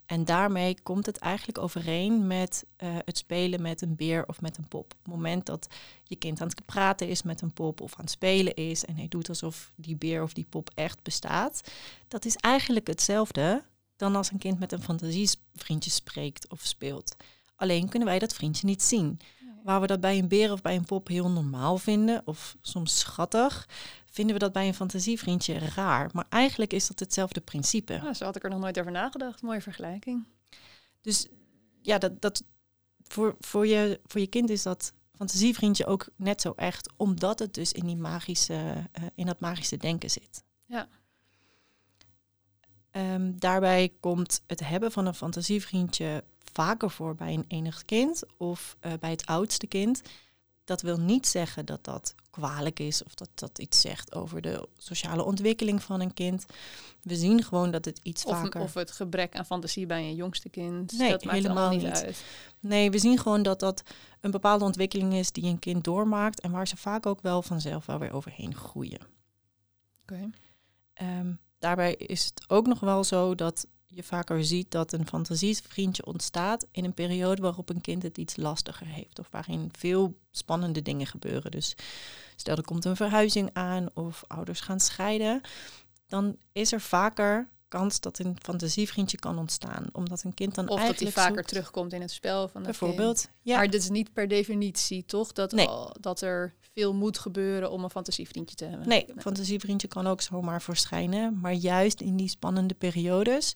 En 0.09 0.25
daarmee 0.25 0.81
komt 0.83 1.07
het 1.07 1.19
eigenlijk 1.19 1.59
overeen 1.59 2.27
met 2.27 2.67
eh, 2.77 2.97
het 3.05 3.19
spelen 3.19 3.63
met 3.63 3.83
een 3.83 3.97
beer 3.97 4.27
of 4.27 4.41
met 4.41 4.57
een 4.57 4.69
pop. 4.69 4.85
Op 4.85 4.99
het 5.03 5.15
moment 5.15 5.47
dat 5.47 5.69
je 6.05 6.17
kind 6.17 6.41
aan 6.41 6.49
het 6.49 6.65
praten 6.67 7.09
is 7.09 7.23
met 7.23 7.41
een 7.41 7.53
pop 7.53 7.81
of 7.81 7.95
aan 7.95 8.05
het 8.05 8.11
spelen 8.11 8.55
is 8.55 8.85
en 8.85 8.97
hij 8.97 9.09
doet 9.09 9.29
alsof 9.29 9.73
die 9.75 9.97
beer 9.97 10.23
of 10.23 10.33
die 10.33 10.47
pop 10.49 10.71
echt 10.75 11.03
bestaat, 11.03 11.71
dat 12.09 12.25
is 12.25 12.37
eigenlijk 12.37 12.87
hetzelfde 12.87 13.65
dan 13.97 14.17
als 14.17 14.31
een 14.31 14.39
kind 14.39 14.59
met 14.59 14.73
een 14.73 14.83
fantasievriendje 14.83 15.91
spreekt 15.91 16.49
of 16.49 16.61
speelt. 16.61 17.17
Alleen 17.57 17.89
kunnen 17.89 18.09
wij 18.09 18.19
dat 18.19 18.35
vriendje 18.35 18.67
niet 18.67 18.83
zien. 18.83 19.21
Waar 19.69 19.81
we 19.81 19.87
dat 19.87 20.01
bij 20.01 20.19
een 20.19 20.29
beer 20.29 20.53
of 20.53 20.63
bij 20.63 20.77
een 20.77 20.85
pop 20.85 21.09
heel 21.09 21.31
normaal 21.31 21.79
vinden, 21.79 22.23
of 22.25 22.57
soms 22.61 22.99
schattig, 22.99 23.69
vinden 24.11 24.35
we 24.35 24.41
dat 24.41 24.53
bij 24.53 24.67
een 24.67 24.75
fantasievriendje 24.75 25.59
raar. 25.59 26.11
Maar 26.13 26.27
eigenlijk 26.29 26.73
is 26.73 26.87
dat 26.87 26.99
hetzelfde 26.99 27.41
principe. 27.41 27.93
Ja, 27.93 28.15
zo 28.15 28.25
had 28.25 28.37
ik 28.37 28.45
er 28.45 28.51
nog 28.51 28.61
nooit 28.61 28.79
over 28.79 28.93
nagedacht. 28.93 29.43
Mooie 29.43 29.61
vergelijking. 29.61 30.27
Dus 31.01 31.27
ja, 31.83 31.99
dat, 31.99 32.21
dat 32.21 32.45
voor, 33.03 33.37
voor, 33.41 33.67
je, 33.67 34.01
voor 34.07 34.21
je 34.21 34.27
kind 34.27 34.51
is 34.51 34.63
dat 34.63 34.93
fantasievriendje 35.15 35.87
ook 35.87 36.09
net 36.17 36.41
zo 36.41 36.53
echt, 36.57 36.91
omdat 36.97 37.39
het 37.39 37.55
dus 37.55 37.73
in, 37.73 37.87
die 37.87 37.97
magische, 37.97 38.55
uh, 38.55 39.07
in 39.15 39.27
dat 39.27 39.41
magische 39.41 39.77
denken 39.77 40.11
zit. 40.11 40.45
Ja. 40.67 40.89
Um, 42.93 43.39
daarbij 43.39 43.93
komt 44.01 44.43
het 44.47 44.61
hebben 44.61 44.93
van 44.93 45.07
een 45.07 45.15
fantasievriendje 45.15 46.25
vaker 46.59 46.91
voor 46.91 47.15
bij 47.15 47.35
een 47.35 47.45
enig 47.49 47.85
kind 47.85 48.23
of 48.37 48.77
uh, 48.81 48.93
bij 49.01 49.11
het 49.11 49.27
oudste 49.27 49.67
kind. 49.67 50.03
Dat 50.65 50.83
wil 50.83 50.97
niet 50.97 51.27
zeggen 51.27 51.67
dat 51.67 51.85
dat 51.85 52.15
kwalijk 52.31 52.81
is 52.81 53.05
of 53.05 53.15
dat 53.15 53.29
dat 53.35 53.59
iets 53.59 53.81
zegt 53.81 54.15
over 54.15 54.41
de 54.41 54.69
sociale 54.79 55.25
ontwikkeling 55.25 55.83
van 55.83 56.01
een 56.01 56.15
kind. 56.15 56.47
We 57.03 57.17
zien 57.17 57.43
gewoon 57.43 57.71
dat 57.71 57.85
het 57.85 58.01
iets 58.03 58.25
of, 58.25 58.39
vaker... 58.39 58.61
Of 58.61 58.75
het 58.75 58.91
gebrek 58.91 59.37
aan 59.37 59.47
fantasie 59.47 59.87
bij 59.87 60.03
een 60.03 60.15
jongste 60.15 60.49
kind. 60.49 60.93
Nee, 60.93 61.11
dat 61.11 61.25
maakt 61.25 61.37
helemaal 61.37 61.71
niet, 61.71 61.85
uit. 61.85 62.25
Nee, 62.61 62.91
we 62.91 62.99
zien 62.99 63.19
gewoon 63.19 63.43
dat 63.43 63.61
dat 63.61 63.83
een 64.21 64.31
bepaalde 64.31 64.65
ontwikkeling 64.65 65.15
is 65.15 65.33
die 65.33 65.45
een 65.45 65.59
kind 65.59 65.85
doormaakt 65.85 66.41
en 66.41 66.51
waar 66.51 66.69
ze 66.69 66.77
vaak 66.77 67.07
ook 67.07 67.21
wel 67.21 67.43
vanzelf 67.43 67.87
wel 67.87 67.99
weer 67.99 68.13
overheen 68.13 68.55
groeien. 68.55 69.01
Oké. 70.03 70.31
Um, 71.03 71.39
daarbij 71.59 71.95
is 71.95 72.25
het 72.25 72.45
ook 72.47 72.67
nog 72.67 72.81
wel 72.81 73.05
zo 73.05 73.35
dat 73.35 73.67
je 73.91 74.03
vaker 74.03 74.45
ziet 74.45 74.71
dat 74.71 74.93
een 74.93 75.07
fantasievriendje 75.07 76.07
ontstaat 76.07 76.67
in 76.71 76.85
een 76.85 76.95
periode 76.95 77.43
waarop 77.43 77.69
een 77.69 77.81
kind 77.81 78.03
het 78.03 78.19
iets 78.19 78.37
lastiger 78.37 78.87
heeft 78.87 79.19
of 79.19 79.29
waarin 79.31 79.69
veel 79.79 80.19
spannende 80.31 80.83
dingen 80.83 81.07
gebeuren. 81.07 81.51
Dus 81.51 81.77
stel 82.37 82.57
er 82.57 82.65
komt 82.65 82.85
een 82.85 82.97
verhuizing 82.97 83.51
aan 83.53 83.89
of 83.95 84.25
ouders 84.27 84.61
gaan 84.61 84.81
scheiden, 84.81 85.41
dan 86.07 86.37
is 86.53 86.73
er 86.73 86.81
vaker 86.81 87.49
kans 87.69 88.01
dat 88.01 88.19
een 88.19 88.37
fantasievriendje 88.43 89.17
kan 89.19 89.39
ontstaan, 89.39 89.87
omdat 89.93 90.23
een 90.23 90.35
kind 90.35 90.55
dan 90.55 90.65
Of 90.65 90.71
dat 90.71 90.79
hij 90.79 90.87
eigenlijk 90.89 91.17
vaker 91.17 91.35
zoekt- 91.35 91.49
terugkomt 91.49 91.93
in 91.93 92.01
het 92.01 92.11
spel 92.11 92.49
van 92.49 92.63
bijvoorbeeld. 92.63 93.29
Ja, 93.43 93.57
Maar 93.57 93.71
dit 93.71 93.83
is 93.83 93.89
niet 93.89 94.13
per 94.13 94.29
definitie, 94.29 95.05
toch? 95.05 95.33
Dat, 95.33 95.53
Nee. 95.53 95.67
al- 95.67 95.97
dat 96.01 96.21
er 96.21 96.55
veel 96.75 96.95
moet 96.95 97.19
gebeuren 97.19 97.71
om 97.71 97.85
een 97.85 97.91
fantasievriendje 97.91 98.57
te 98.57 98.65
hebben. 98.65 98.89
Nee, 98.89 99.11
een 99.11 99.21
fantasievriendje 99.21 99.89
kan 99.89 100.07
ook 100.07 100.21
zomaar 100.21 100.63
verschijnen. 100.63 101.41
Maar 101.41 101.53
juist 101.53 102.01
in 102.01 102.17
die 102.17 102.29
spannende 102.29 102.75
periodes 102.75 103.55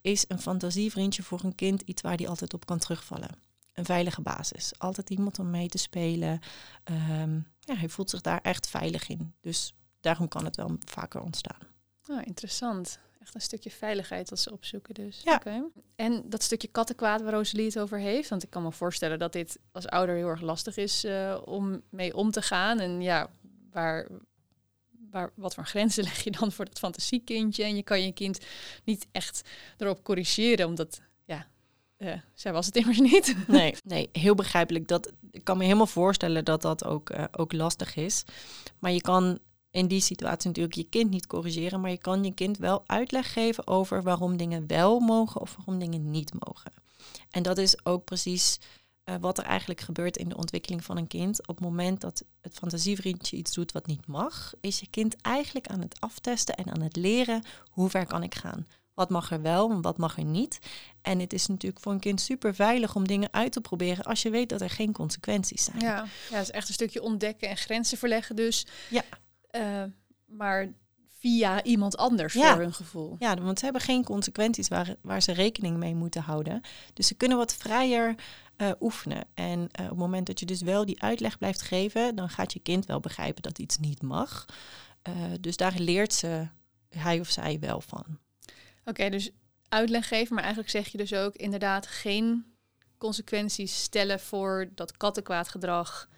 is 0.00 0.24
een 0.28 0.40
fantasievriendje 0.40 1.22
voor 1.22 1.40
een 1.44 1.54
kind 1.54 1.80
iets 1.82 2.02
waar 2.02 2.16
die 2.16 2.28
altijd 2.28 2.54
op 2.54 2.66
kan 2.66 2.78
terugvallen. 2.78 3.30
Een 3.74 3.84
veilige 3.84 4.20
basis. 4.22 4.72
Altijd 4.78 5.10
iemand 5.10 5.38
om 5.38 5.50
mee 5.50 5.68
te 5.68 5.78
spelen. 5.78 6.40
Ehm, 6.84 7.34
ja, 7.60 7.74
hij 7.74 7.88
voelt 7.88 8.10
zich 8.10 8.20
daar 8.20 8.40
echt 8.42 8.68
veilig 8.68 9.08
in. 9.08 9.34
Dus 9.40 9.74
daarom 10.00 10.28
kan 10.28 10.44
het 10.44 10.56
wel 10.56 10.76
vaker 10.84 11.20
ontstaan. 11.20 11.58
Ah, 12.06 12.26
interessant. 12.26 12.98
Echt 13.30 13.42
een 13.42 13.58
stukje 13.58 13.78
veiligheid 13.78 14.28
dat 14.28 14.38
ze 14.38 14.52
opzoeken 14.52 14.94
dus. 14.94 15.20
Ja. 15.24 15.42
En 15.96 16.22
dat 16.26 16.42
stukje 16.42 16.68
kattenkwaad 16.68 17.22
waar 17.22 17.32
Rosalie 17.32 17.64
het 17.64 17.78
over 17.78 17.98
heeft. 17.98 18.28
Want 18.28 18.42
ik 18.42 18.50
kan 18.50 18.62
me 18.62 18.72
voorstellen 18.72 19.18
dat 19.18 19.32
dit 19.32 19.58
als 19.72 19.86
ouder 19.86 20.14
heel 20.14 20.28
erg 20.28 20.40
lastig 20.40 20.76
is 20.76 21.04
eh, 21.04 21.38
om 21.44 21.82
mee 21.90 22.16
om 22.16 22.30
te 22.30 22.42
gaan. 22.42 22.80
En 22.80 23.00
ja, 23.00 23.30
waar, 23.70 24.08
waar, 25.10 25.30
wat 25.34 25.54
voor 25.54 25.66
grenzen 25.66 26.04
leg 26.08 26.24
je 26.24 26.30
dan 26.30 26.52
voor 26.52 26.64
dat 26.64 26.78
fantasiekindje? 26.78 27.64
En 27.64 27.76
je 27.76 27.82
kan 27.82 28.02
je 28.02 28.12
kind 28.12 28.38
niet 28.84 29.06
echt 29.12 29.48
erop 29.76 30.04
corrigeren, 30.04 30.66
omdat 30.66 31.00
ja, 31.24 31.46
eh, 31.96 32.12
zij 32.34 32.52
was 32.52 32.66
het 32.66 32.76
immers 32.76 32.98
niet. 33.12 33.36
Nee, 33.46 33.74
nee, 33.84 34.08
heel 34.12 34.34
begrijpelijk. 34.34 34.88
Dat, 34.88 35.12
ik 35.30 35.44
kan 35.44 35.56
me 35.56 35.64
helemaal 35.64 35.86
voorstellen 35.86 36.44
dat 36.44 36.62
dat 36.62 36.84
ook, 36.84 37.10
eh, 37.10 37.24
ook 37.32 37.52
lastig 37.52 37.96
is. 37.96 38.24
Maar 38.78 38.92
je 38.92 39.00
kan 39.00 39.38
in 39.70 39.86
die 39.86 40.00
situatie 40.00 40.48
natuurlijk 40.48 40.76
je 40.76 40.88
kind 40.88 41.10
niet 41.10 41.26
corrigeren, 41.26 41.80
maar 41.80 41.90
je 41.90 41.98
kan 41.98 42.24
je 42.24 42.34
kind 42.34 42.58
wel 42.58 42.82
uitleg 42.86 43.32
geven 43.32 43.66
over 43.66 44.02
waarom 44.02 44.36
dingen 44.36 44.66
wel 44.66 45.00
mogen 45.00 45.40
of 45.40 45.56
waarom 45.56 45.78
dingen 45.78 46.10
niet 46.10 46.32
mogen. 46.46 46.72
En 47.30 47.42
dat 47.42 47.58
is 47.58 47.84
ook 47.84 48.04
precies 48.04 48.58
eh, 49.04 49.14
wat 49.20 49.38
er 49.38 49.44
eigenlijk 49.44 49.80
gebeurt 49.80 50.16
in 50.16 50.28
de 50.28 50.36
ontwikkeling 50.36 50.84
van 50.84 50.96
een 50.96 51.06
kind. 51.06 51.46
Op 51.46 51.56
het 51.56 51.64
moment 51.64 52.00
dat 52.00 52.24
het 52.40 52.54
fantasievriendje 52.54 53.36
iets 53.36 53.54
doet 53.54 53.72
wat 53.72 53.86
niet 53.86 54.06
mag, 54.06 54.52
is 54.60 54.80
je 54.80 54.86
kind 54.90 55.16
eigenlijk 55.20 55.66
aan 55.66 55.80
het 55.80 56.00
aftesten 56.00 56.54
en 56.54 56.70
aan 56.70 56.82
het 56.82 56.96
leren 56.96 57.44
hoe 57.70 57.90
ver 57.90 58.06
kan 58.06 58.22
ik 58.22 58.34
gaan. 58.34 58.66
Wat 58.94 59.10
mag 59.10 59.30
er 59.30 59.42
wel 59.42 59.70
en 59.70 59.82
wat 59.82 59.98
mag 59.98 60.18
er 60.18 60.24
niet? 60.24 60.58
En 61.02 61.18
het 61.18 61.32
is 61.32 61.46
natuurlijk 61.46 61.82
voor 61.82 61.92
een 61.92 62.00
kind 62.00 62.20
super 62.20 62.54
veilig 62.54 62.94
om 62.94 63.06
dingen 63.06 63.32
uit 63.32 63.52
te 63.52 63.60
proberen 63.60 64.04
als 64.04 64.22
je 64.22 64.30
weet 64.30 64.48
dat 64.48 64.60
er 64.60 64.70
geen 64.70 64.92
consequenties 64.92 65.64
zijn. 65.64 65.80
Ja, 65.80 66.06
ja 66.30 66.36
het 66.36 66.42
is 66.42 66.50
echt 66.50 66.68
een 66.68 66.74
stukje 66.74 67.02
ontdekken 67.02 67.48
en 67.48 67.56
grenzen 67.56 67.98
verleggen 67.98 68.36
dus. 68.36 68.66
Ja. 68.90 69.02
Eh, 69.50 69.82
maar 70.26 70.72
via 71.18 71.62
iemand 71.62 71.96
anders 71.96 72.32
Ja. 72.32 72.52
voor 72.52 72.60
hun 72.60 72.74
gevoel. 72.74 73.16
Ja, 73.18 73.34
want 73.36 73.58
ze 73.58 73.64
hebben 73.64 73.82
geen 73.82 74.04
consequenties 74.04 74.68
waar, 74.68 74.96
waar 75.00 75.22
ze 75.22 75.32
rekening 75.32 75.76
mee 75.76 75.94
moeten 75.94 76.22
houden. 76.22 76.60
Dus 76.94 77.06
ze 77.06 77.14
kunnen 77.14 77.38
wat 77.38 77.54
vrijer 77.54 78.14
eh, 78.56 78.70
oefenen. 78.80 79.24
En 79.34 79.68
eh, 79.72 79.84
op 79.84 79.90
het 79.90 79.98
moment 79.98 80.26
dat 80.26 80.40
je 80.40 80.46
dus 80.46 80.62
wel 80.62 80.84
die 80.84 81.02
uitleg 81.02 81.38
blijft 81.38 81.62
geven, 81.62 82.14
dan 82.14 82.28
gaat 82.28 82.52
je 82.52 82.60
kind 82.60 82.86
wel 82.86 83.00
begrijpen 83.00 83.42
dat 83.42 83.58
iets 83.58 83.78
niet 83.78 84.02
mag. 84.02 84.44
Dus 85.40 85.56
daar 85.56 85.74
leert 85.78 86.12
ze 86.12 86.48
hij 86.88 87.20
of 87.20 87.28
zij 87.28 87.58
wel 87.60 87.80
van. 87.80 88.04
Oké, 88.84 89.08
dus 89.08 89.30
uitleg 89.68 90.08
geven, 90.08 90.34
maar 90.34 90.42
eigenlijk 90.44 90.72
zeg 90.72 90.88
je 90.88 90.98
dus 90.98 91.14
ook 91.14 91.34
inderdaad 91.34 91.86
geen 91.86 92.44
consequenties 92.98 93.82
stellen 93.82 94.20
voor 94.20 94.70
dat 94.74 94.96
kattenkwaadgedrag 94.96 96.08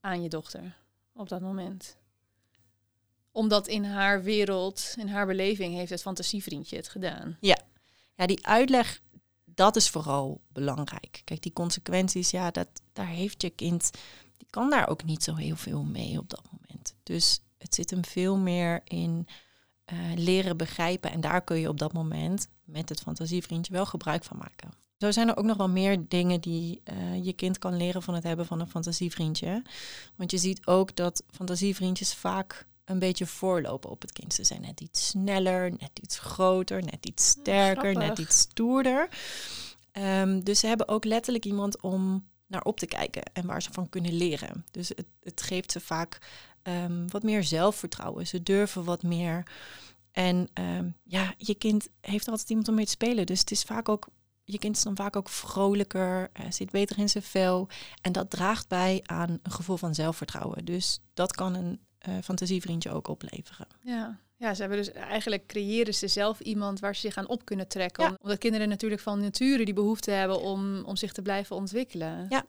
aan 0.00 0.22
je 0.22 0.28
dochter 0.28 0.76
op 1.12 1.28
dat 1.28 1.40
moment. 1.40 1.96
Omdat 3.38 3.68
in 3.68 3.84
haar 3.84 4.22
wereld, 4.22 4.94
in 4.96 5.08
haar 5.08 5.26
beleving, 5.26 5.74
heeft 5.74 5.90
het 5.90 6.00
fantasievriendje 6.00 6.76
het 6.76 6.88
gedaan. 6.88 7.36
Ja, 7.40 7.56
die 8.26 8.46
uitleg, 8.46 9.00
dat 9.44 9.76
is 9.76 9.90
vooral 9.90 10.40
belangrijk. 10.52 11.22
Kijk, 11.24 11.42
die 11.42 11.52
consequenties, 11.52 12.30
ja, 12.30 12.50
dat, 12.50 12.68
daar 12.92 13.06
heeft 13.06 13.42
je 13.42 13.50
kind, 13.50 13.90
die 14.36 14.46
kan 14.50 14.70
daar 14.70 14.88
ook 14.88 15.04
niet 15.04 15.22
zo 15.22 15.34
heel 15.34 15.56
veel 15.56 15.82
mee 15.82 16.18
op 16.18 16.30
dat 16.30 16.42
moment. 16.50 16.94
Dus 17.02 17.40
het 17.58 17.74
zit 17.74 17.90
hem 17.90 18.04
veel 18.04 18.36
meer 18.36 18.80
in 18.84 19.28
eh, 19.84 19.98
leren 20.14 20.56
begrijpen. 20.56 21.10
En 21.10 21.20
daar 21.20 21.42
kun 21.42 21.58
je 21.58 21.68
op 21.68 21.78
dat 21.78 21.92
moment 21.92 22.48
met 22.64 22.88
het 22.88 23.00
fantasievriendje 23.00 23.72
wel 23.72 23.86
gebruik 23.86 24.24
van 24.24 24.36
maken. 24.36 24.70
Zo 24.96 25.10
zijn 25.10 25.28
er 25.28 25.36
ook 25.36 25.44
nog 25.44 25.56
wel 25.56 25.68
meer 25.68 26.08
dingen 26.08 26.40
die 26.40 26.80
eh, 26.84 27.24
je 27.24 27.32
kind 27.32 27.58
kan 27.58 27.76
leren 27.76 28.02
van 28.02 28.14
het 28.14 28.22
hebben 28.22 28.46
van 28.46 28.60
een 28.60 28.68
fantasievriendje. 28.68 29.62
Want 30.16 30.30
je 30.30 30.38
ziet 30.38 30.66
ook 30.66 30.96
dat 30.96 31.22
fantasievriendjes 31.30 32.14
vaak 32.14 32.66
een 32.88 32.98
beetje 32.98 33.26
voorlopen 33.26 33.90
op 33.90 34.00
het 34.00 34.12
kind. 34.12 34.34
Ze 34.34 34.44
zijn 34.44 34.60
net 34.60 34.80
iets 34.80 35.06
sneller, 35.08 35.70
net 35.70 35.98
iets 36.02 36.18
groter, 36.18 36.82
net 36.82 37.06
iets 37.06 37.28
sterker, 37.28 37.94
net 37.96 38.18
iets 38.18 38.38
stoerder. 38.38 39.08
Ehm, 39.92 40.40
dus 40.40 40.58
ze 40.58 40.66
hebben 40.66 40.88
ook 40.88 41.04
letterlijk 41.04 41.44
iemand 41.44 41.80
om 41.80 42.28
naar 42.46 42.62
op 42.62 42.78
te 42.78 42.86
kijken 42.86 43.22
en 43.32 43.46
waar 43.46 43.62
ze 43.62 43.72
van 43.72 43.88
kunnen 43.88 44.12
leren. 44.12 44.64
Dus 44.70 44.88
het, 44.88 45.06
het 45.22 45.42
geeft 45.42 45.72
ze 45.72 45.80
vaak 45.80 46.18
ehm, 46.62 47.06
wat 47.08 47.22
meer 47.22 47.44
zelfvertrouwen. 47.44 48.26
Ze 48.26 48.42
durven 48.42 48.84
wat 48.84 49.02
meer. 49.02 49.42
En 50.12 50.48
ehm, 50.52 50.90
ja, 51.04 51.34
je 51.36 51.54
kind 51.54 51.88
heeft 52.00 52.28
altijd 52.28 52.48
iemand 52.48 52.68
om 52.68 52.74
mee 52.74 52.84
te 52.84 52.90
spelen. 52.90 53.26
Dus 53.26 53.40
het 53.40 53.50
is 53.50 53.62
vaak 53.62 53.88
ook, 53.88 54.08
je 54.44 54.58
kind 54.58 54.76
is 54.76 54.82
dan 54.82 54.96
vaak 54.96 55.16
ook 55.16 55.28
vrolijker, 55.28 56.30
eh, 56.32 56.50
zit 56.50 56.70
beter 56.70 56.98
in 56.98 57.08
zijn 57.08 57.24
vel. 57.24 57.68
En 58.00 58.12
dat 58.12 58.30
draagt 58.30 58.68
bij 58.68 59.00
aan 59.04 59.38
een 59.42 59.52
gevoel 59.52 59.76
van 59.76 59.94
zelfvertrouwen. 59.94 60.64
Dus 60.64 61.00
dat 61.14 61.32
kan 61.32 61.54
een 61.54 61.80
eh, 62.08 62.22
fantasievriendje 62.22 62.90
ook 62.90 63.08
opleveren. 63.08 63.66
Ja. 63.84 64.18
ja, 64.36 64.54
ze 64.54 64.60
hebben 64.60 64.78
dus 64.78 64.92
eigenlijk 64.92 65.46
creëren 65.46 65.94
ze 65.94 66.08
zelf 66.08 66.40
iemand 66.40 66.80
waar 66.80 66.94
ze 66.94 67.00
zich 67.00 67.16
aan 67.16 67.28
op 67.28 67.44
kunnen 67.44 67.68
trekken. 67.68 68.04
Ja. 68.04 68.18
Omdat 68.22 68.38
kinderen 68.38 68.68
natuurlijk 68.68 69.00
van 69.00 69.20
nature 69.20 69.64
die 69.64 69.74
behoefte 69.74 70.10
hebben 70.10 70.40
om, 70.40 70.84
om 70.84 70.96
zich 70.96 71.12
te 71.12 71.22
blijven 71.22 71.56
ontwikkelen. 71.56 72.26
Ja. 72.28 72.44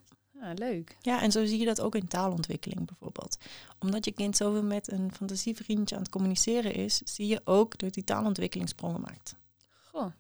Leuk. 0.55 0.97
Ja, 1.01 1.21
en 1.21 1.31
zo 1.31 1.45
zie 1.45 1.59
je 1.59 1.65
dat 1.65 1.81
ook 1.81 1.95
in 1.95 2.07
taalontwikkeling 2.07 2.85
bijvoorbeeld. 2.85 3.37
Omdat 3.79 4.05
je 4.05 4.11
kind 4.11 4.37
zoveel 4.37 4.63
met 4.63 4.91
een 4.91 5.11
fantasievriendje 5.13 5.95
aan 5.95 6.01
het 6.01 6.11
communiceren 6.11 6.73
is, 6.73 7.01
zie 7.03 7.27
je 7.27 7.41
ook 7.43 7.77
dat 7.77 7.93
die 7.93 8.03
taalontwikkeling 8.03 8.69
sprongen 8.69 9.01
maakt. 9.01 9.35
Goh. 9.91 10.11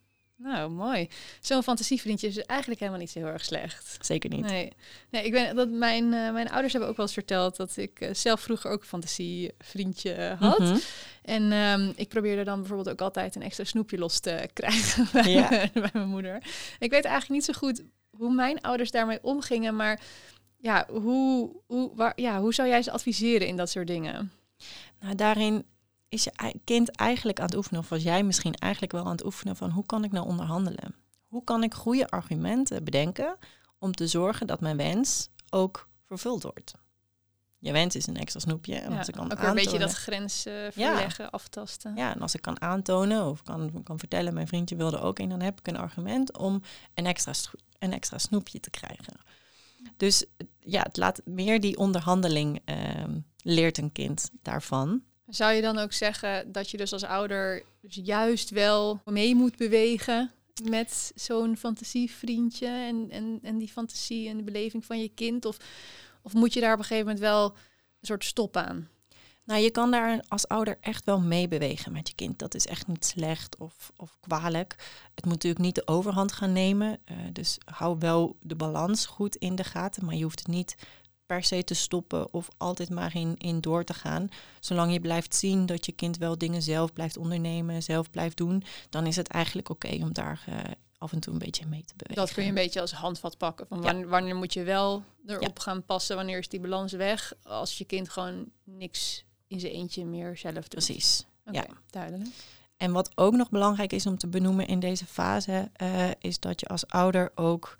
Nou, 0.41 0.71
mooi. 0.71 1.09
Zo'n 1.39 1.63
fantasievriendje 1.63 2.27
is 2.27 2.37
eigenlijk 2.37 2.79
helemaal 2.79 3.01
niet 3.01 3.11
zo 3.11 3.19
heel 3.19 3.27
erg 3.27 3.45
slecht. 3.45 3.97
Zeker 4.01 4.29
niet. 4.29 4.45
Nee, 4.45 4.73
nee 5.09 5.25
ik 5.25 5.31
ben 5.31 5.55
dat 5.55 5.69
mijn, 5.69 6.03
uh, 6.03 6.31
mijn 6.31 6.49
ouders 6.49 6.71
hebben 6.71 6.89
ook 6.89 6.97
wel 6.97 7.05
eens 7.05 7.15
verteld 7.15 7.55
dat 7.55 7.77
ik 7.77 8.01
uh, 8.01 8.13
zelf 8.13 8.41
vroeger 8.41 8.71
ook 8.71 8.81
een 8.81 8.87
fantasievriendje 8.87 10.15
uh, 10.17 10.41
had. 10.41 10.59
Mm 10.59 10.65
-hmm. 10.65 10.79
En 11.21 11.51
um, 11.51 11.93
ik 11.95 12.09
probeerde 12.09 12.43
dan 12.43 12.59
bijvoorbeeld 12.59 12.89
ook 12.89 13.01
altijd 13.01 13.35
een 13.35 13.41
extra 13.41 13.63
snoepje 13.63 13.97
los 13.97 14.19
te 14.19 14.47
krijgen 14.53 15.07
bij, 15.11 15.31
ja. 15.31 15.49
mijn, 15.49 15.71
bij 15.73 15.89
mijn 15.93 16.09
moeder. 16.09 16.35
Ik 16.79 16.91
weet 16.91 17.05
eigenlijk 17.05 17.29
niet 17.29 17.45
zo 17.45 17.53
goed 17.53 17.83
hoe 18.09 18.33
mijn 18.33 18.61
ouders 18.61 18.91
daarmee 18.91 19.19
omgingen, 19.21 19.75
maar 19.75 20.01
ja, 20.57 20.87
hoe, 20.89 21.55
hoe, 21.65 21.91
waar, 21.95 22.13
ja, 22.15 22.39
hoe 22.39 22.53
zou 22.53 22.67
jij 22.67 22.81
ze 22.81 22.91
adviseren 22.91 23.47
in 23.47 23.57
dat 23.57 23.69
soort 23.69 23.87
dingen? 23.87 24.31
Nou, 24.99 25.15
daarin 25.15 25.65
is 26.09 26.23
je 26.23 26.59
kind 26.63 26.91
eigenlijk 26.95 27.39
aan 27.39 27.45
het 27.45 27.55
oefenen, 27.55 27.79
of 27.79 27.89
was 27.89 28.03
jij 28.03 28.23
misschien 28.23 28.53
eigenlijk 28.53 28.91
wel 28.91 29.05
aan 29.05 29.11
het 29.11 29.25
oefenen 29.25 29.55
van 29.55 29.69
hoe 29.69 29.85
kan 29.85 30.03
ik 30.03 30.11
nou 30.11 30.27
onderhandelen? 30.27 30.95
Hoe 31.27 31.43
kan 31.43 31.63
ik 31.63 31.73
goede 31.73 32.09
argumenten 32.09 32.83
bedenken 32.83 33.37
om 33.77 33.91
te 33.91 34.07
zorgen 34.07 34.47
dat 34.47 34.59
mijn 34.59 34.77
wens 34.77 35.29
ook 35.49 35.89
vervuld 36.07 36.43
wordt? 36.43 36.73
Je 37.59 37.71
wens 37.71 37.95
is 37.95 38.07
een 38.07 38.17
extra 38.17 38.39
snoepje. 38.39 38.75
En 38.75 38.91
ja, 38.91 38.97
als 38.97 39.07
ik 39.07 39.13
kan 39.13 39.23
ook 39.23 39.31
aantonen, 39.31 39.49
een 39.49 39.63
beetje 39.63 39.79
dat 39.79 39.93
grens 39.93 40.45
uh, 40.47 40.53
verleggen, 40.71 41.23
ja. 41.23 41.29
aftasten. 41.29 41.95
Ja, 41.95 42.13
en 42.13 42.21
als 42.21 42.33
ik 42.33 42.41
kan 42.41 42.61
aantonen 42.61 43.25
of 43.25 43.43
kan, 43.43 43.83
kan 43.83 43.99
vertellen, 43.99 44.33
mijn 44.33 44.47
vriendje 44.47 44.75
wilde 44.75 44.99
ook 44.99 45.19
een, 45.19 45.29
dan 45.29 45.41
heb 45.41 45.59
ik 45.59 45.67
een 45.67 45.77
argument 45.77 46.37
om 46.37 46.61
een 46.93 47.05
extra, 47.05 47.31
een 47.79 47.93
extra 47.93 48.17
snoepje 48.17 48.59
te 48.59 48.69
krijgen. 48.69 49.13
Dus 49.97 50.25
ja, 50.59 50.81
het 50.81 50.97
laat 50.97 51.21
meer 51.25 51.59
die 51.59 51.77
onderhandeling 51.77 52.61
uh, 52.65 52.75
leert 53.37 53.77
een 53.77 53.91
kind 53.91 54.29
daarvan. 54.41 55.03
Zou 55.29 55.53
je 55.53 55.61
dan 55.61 55.77
ook 55.77 55.93
zeggen 55.93 56.51
dat 56.51 56.69
je 56.69 56.77
dus 56.77 56.93
als 56.93 57.03
ouder 57.03 57.63
dus 57.81 57.99
juist 58.03 58.49
wel 58.49 59.01
mee 59.05 59.35
moet 59.35 59.57
bewegen 59.57 60.31
met 60.63 61.11
zo'n 61.15 61.57
fantasievriendje 61.57 62.67
en, 62.67 63.07
en, 63.09 63.39
en 63.41 63.57
die 63.57 63.67
fantasie 63.67 64.29
en 64.29 64.37
de 64.37 64.43
beleving 64.43 64.85
van 64.85 65.01
je 65.01 65.09
kind? 65.09 65.45
Of, 65.45 65.57
of 66.21 66.33
moet 66.33 66.53
je 66.53 66.59
daar 66.59 66.73
op 66.73 66.79
een 66.79 66.85
gegeven 66.85 67.05
moment 67.05 67.23
wel 67.23 67.45
een 67.45 68.07
soort 68.07 68.23
stop 68.23 68.57
aan? 68.57 68.89
Nou, 69.43 69.61
je 69.61 69.71
kan 69.71 69.91
daar 69.91 70.23
als 70.27 70.47
ouder 70.47 70.77
echt 70.81 71.05
wel 71.05 71.19
mee 71.19 71.47
bewegen 71.47 71.91
met 71.91 72.07
je 72.07 72.15
kind. 72.15 72.39
Dat 72.39 72.55
is 72.55 72.67
echt 72.67 72.87
niet 72.87 73.05
slecht 73.05 73.57
of, 73.57 73.91
of 73.95 74.17
kwalijk. 74.19 74.75
Het 75.15 75.23
moet 75.25 75.33
natuurlijk 75.33 75.63
niet 75.63 75.75
de 75.75 75.87
overhand 75.87 76.31
gaan 76.31 76.53
nemen. 76.53 76.99
Uh, 77.11 77.17
dus 77.33 77.57
hou 77.65 77.97
wel 77.99 78.37
de 78.41 78.55
balans 78.55 79.05
goed 79.05 79.35
in 79.35 79.55
de 79.55 79.63
gaten. 79.63 80.05
Maar 80.05 80.15
je 80.15 80.23
hoeft 80.23 80.39
het 80.39 80.47
niet 80.47 80.75
per 81.29 81.43
se 81.43 81.63
te 81.63 81.73
stoppen 81.73 82.33
of 82.33 82.47
altijd 82.57 82.89
maar 82.89 83.15
in, 83.15 83.35
in 83.37 83.61
door 83.61 83.83
te 83.83 83.93
gaan. 83.93 84.29
Zolang 84.59 84.93
je 84.93 84.99
blijft 84.99 85.35
zien 85.35 85.65
dat 85.65 85.85
je 85.85 85.91
kind 85.91 86.17
wel 86.17 86.37
dingen 86.37 86.61
zelf 86.61 86.93
blijft 86.93 87.17
ondernemen, 87.17 87.83
zelf 87.83 88.09
blijft 88.09 88.37
doen, 88.37 88.63
dan 88.89 89.05
is 89.05 89.15
het 89.15 89.27
eigenlijk 89.27 89.69
oké 89.69 89.87
okay 89.87 90.01
om 90.01 90.13
daar 90.13 90.45
uh, 90.49 90.55
af 90.97 91.11
en 91.11 91.19
toe 91.19 91.33
een 91.33 91.39
beetje 91.39 91.65
mee 91.65 91.83
te 91.85 91.93
bewegen. 91.95 92.25
Dat 92.25 92.33
kun 92.33 92.43
je 92.43 92.49
een 92.49 92.55
beetje 92.55 92.81
als 92.81 92.91
handvat 92.91 93.37
pakken. 93.37 93.67
Van 93.67 93.81
wanneer, 93.81 94.03
ja. 94.03 94.09
wanneer 94.09 94.35
moet 94.35 94.53
je 94.53 94.63
wel 94.63 95.03
erop 95.25 95.57
ja. 95.57 95.63
gaan 95.63 95.83
passen, 95.85 96.15
wanneer 96.15 96.37
is 96.37 96.49
die 96.49 96.59
balans 96.59 96.93
weg, 96.93 97.33
als 97.43 97.77
je 97.77 97.85
kind 97.85 98.09
gewoon 98.09 98.45
niks 98.63 99.25
in 99.47 99.59
zijn 99.59 99.73
eentje 99.73 100.05
meer 100.05 100.37
zelf 100.37 100.53
doet. 100.53 100.69
Precies. 100.69 101.25
Okay, 101.45 101.65
ja, 101.67 101.75
duidelijk. 101.89 102.29
En 102.77 102.91
wat 102.91 103.11
ook 103.15 103.33
nog 103.33 103.49
belangrijk 103.49 103.93
is 103.93 104.05
om 104.05 104.17
te 104.17 104.27
benoemen 104.27 104.67
in 104.67 104.79
deze 104.79 105.05
fase, 105.05 105.71
uh, 105.81 106.09
is 106.19 106.39
dat 106.39 106.59
je 106.59 106.67
als 106.67 106.87
ouder 106.87 107.31
ook 107.35 107.77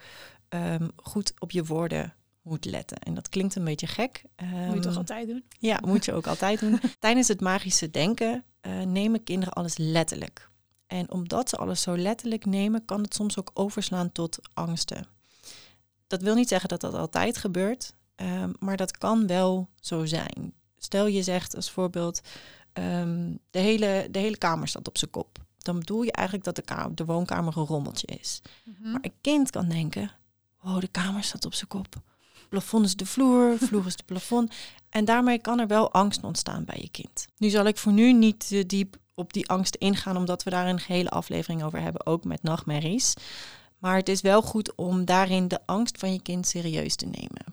um, 0.49 0.91
goed 0.95 1.33
op 1.39 1.51
je 1.51 1.63
woorden 1.65 2.13
moet 2.41 2.65
letten. 2.65 2.99
En 2.99 3.13
dat 3.13 3.29
klinkt 3.29 3.55
een 3.55 3.63
beetje 3.63 3.87
gek. 3.87 4.23
Um, 4.35 4.47
moet 4.49 4.75
je 4.75 4.79
toch 4.79 4.97
altijd 4.97 5.27
doen? 5.27 5.43
Ja, 5.59 5.79
moet 5.85 6.05
je 6.05 6.13
ook 6.13 6.27
altijd 6.27 6.59
doen. 6.59 6.79
Tijdens 6.99 7.27
het 7.27 7.41
magische 7.41 7.89
denken 7.89 8.43
uh, 8.61 8.81
nemen 8.81 9.23
kinderen 9.23 9.53
alles 9.53 9.77
letterlijk. 9.77 10.49
En 10.87 11.11
omdat 11.11 11.49
ze 11.49 11.57
alles 11.57 11.81
zo 11.81 11.97
letterlijk 11.97 12.45
nemen, 12.45 12.85
kan 12.85 13.01
het 13.01 13.13
soms 13.13 13.39
ook 13.39 13.51
overslaan 13.53 14.11
tot 14.11 14.39
angsten. 14.53 15.05
Dat 16.07 16.21
wil 16.21 16.35
niet 16.35 16.47
zeggen 16.47 16.69
dat 16.69 16.81
dat 16.81 16.93
altijd 16.93 17.37
gebeurt, 17.37 17.93
um, 18.15 18.53
maar 18.59 18.77
dat 18.77 18.97
kan 18.97 19.27
wel 19.27 19.69
zo 19.79 20.05
zijn. 20.05 20.53
Stel 20.77 21.07
je 21.07 21.23
zegt 21.23 21.55
als 21.55 21.71
voorbeeld, 21.71 22.21
um, 22.73 23.39
de, 23.49 23.59
hele, 23.59 24.07
de 24.11 24.19
hele 24.19 24.37
kamer 24.37 24.67
staat 24.67 24.87
op 24.87 24.97
zijn 24.97 25.11
kop. 25.11 25.37
Dan 25.57 25.79
bedoel 25.79 26.01
je 26.01 26.11
eigenlijk 26.11 26.45
dat 26.45 26.55
de, 26.55 26.61
kamer, 26.61 26.95
de 26.95 27.05
woonkamer 27.05 27.57
een 27.57 27.65
rommeltje 27.65 28.07
is. 28.07 28.41
Mm-hmm. 28.63 28.91
Maar 28.91 29.01
een 29.03 29.13
kind 29.21 29.49
kan 29.49 29.69
denken, 29.69 30.11
oh, 30.63 30.79
de 30.79 30.87
kamer 30.87 31.23
staat 31.23 31.45
op 31.45 31.53
zijn 31.53 31.67
kop 31.67 32.01
plafond 32.49 32.85
is 32.85 32.95
de 32.95 33.05
vloer, 33.05 33.57
vloer 33.57 33.85
is 33.85 33.95
de 33.95 34.03
plafond. 34.03 34.53
En 34.89 35.05
daarmee 35.05 35.39
kan 35.39 35.59
er 35.59 35.67
wel 35.67 35.91
angst 35.91 36.23
ontstaan 36.23 36.65
bij 36.65 36.77
je 36.81 36.89
kind. 36.89 37.27
Nu 37.37 37.49
zal 37.49 37.65
ik 37.65 37.77
voor 37.77 37.91
nu 37.91 38.13
niet 38.13 38.47
te 38.47 38.65
diep 38.65 38.97
op 39.13 39.33
die 39.33 39.49
angst 39.49 39.75
ingaan, 39.75 40.17
omdat 40.17 40.43
we 40.43 40.49
daar 40.49 40.67
een 40.67 40.79
hele 40.79 41.09
aflevering 41.09 41.63
over 41.63 41.81
hebben, 41.81 42.05
ook 42.05 42.23
met 42.23 42.43
nachtmerries. 42.43 43.13
Maar 43.77 43.95
het 43.95 44.09
is 44.09 44.21
wel 44.21 44.41
goed 44.41 44.75
om 44.75 45.05
daarin 45.05 45.47
de 45.47 45.59
angst 45.65 45.97
van 45.97 46.13
je 46.13 46.21
kind 46.21 46.47
serieus 46.47 46.95
te 46.95 47.05
nemen. 47.05 47.45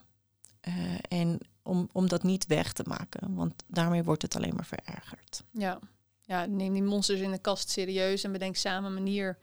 Uh, 0.69 0.99
en 1.09 1.39
om, 1.63 1.89
om 1.93 2.09
dat 2.09 2.23
niet 2.23 2.47
weg 2.47 2.73
te 2.73 2.85
maken, 2.87 3.35
want 3.35 3.55
daarmee 3.67 4.03
wordt 4.03 4.23
het 4.23 4.37
alleen 4.37 4.55
maar 4.55 4.67
verergerd. 4.67 5.43
Ja. 5.51 5.79
ja, 6.23 6.45
neem 6.45 6.73
die 6.73 6.83
monsters 6.83 7.21
in 7.21 7.31
de 7.31 7.39
kast 7.39 7.71
serieus 7.71 8.25
en 8.25 8.33
bedenk 8.33 8.57
samen 8.57 8.89
een 8.89 8.95
manier 8.95 9.39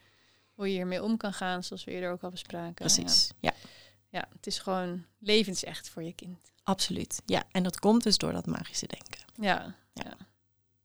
hoe 0.53 0.67
je 0.67 0.73
hiermee 0.73 1.03
om 1.03 1.17
kan 1.17 1.33
gaan, 1.33 1.63
zoals 1.63 1.83
we 1.83 1.91
eerder 1.91 2.11
ook 2.11 2.23
al 2.23 2.29
bespraken. 2.29 2.73
Precies, 2.73 3.31
ja. 3.39 3.53
ja. 3.61 3.69
Ja, 4.13 4.27
het 4.35 4.47
is 4.47 4.59
gewoon 4.59 5.05
levensecht 5.19 5.89
voor 5.89 6.03
je 6.03 6.13
kind. 6.13 6.51
Absoluut. 6.63 7.21
Ja, 7.25 7.43
en 7.51 7.63
dat 7.63 7.79
komt 7.79 8.03
dus 8.03 8.17
door 8.17 8.31
dat 8.31 8.45
magische 8.45 8.87
denken. 8.87 9.19
Ja, 9.35 9.75
ja. 9.93 10.03
ja. 10.03 10.17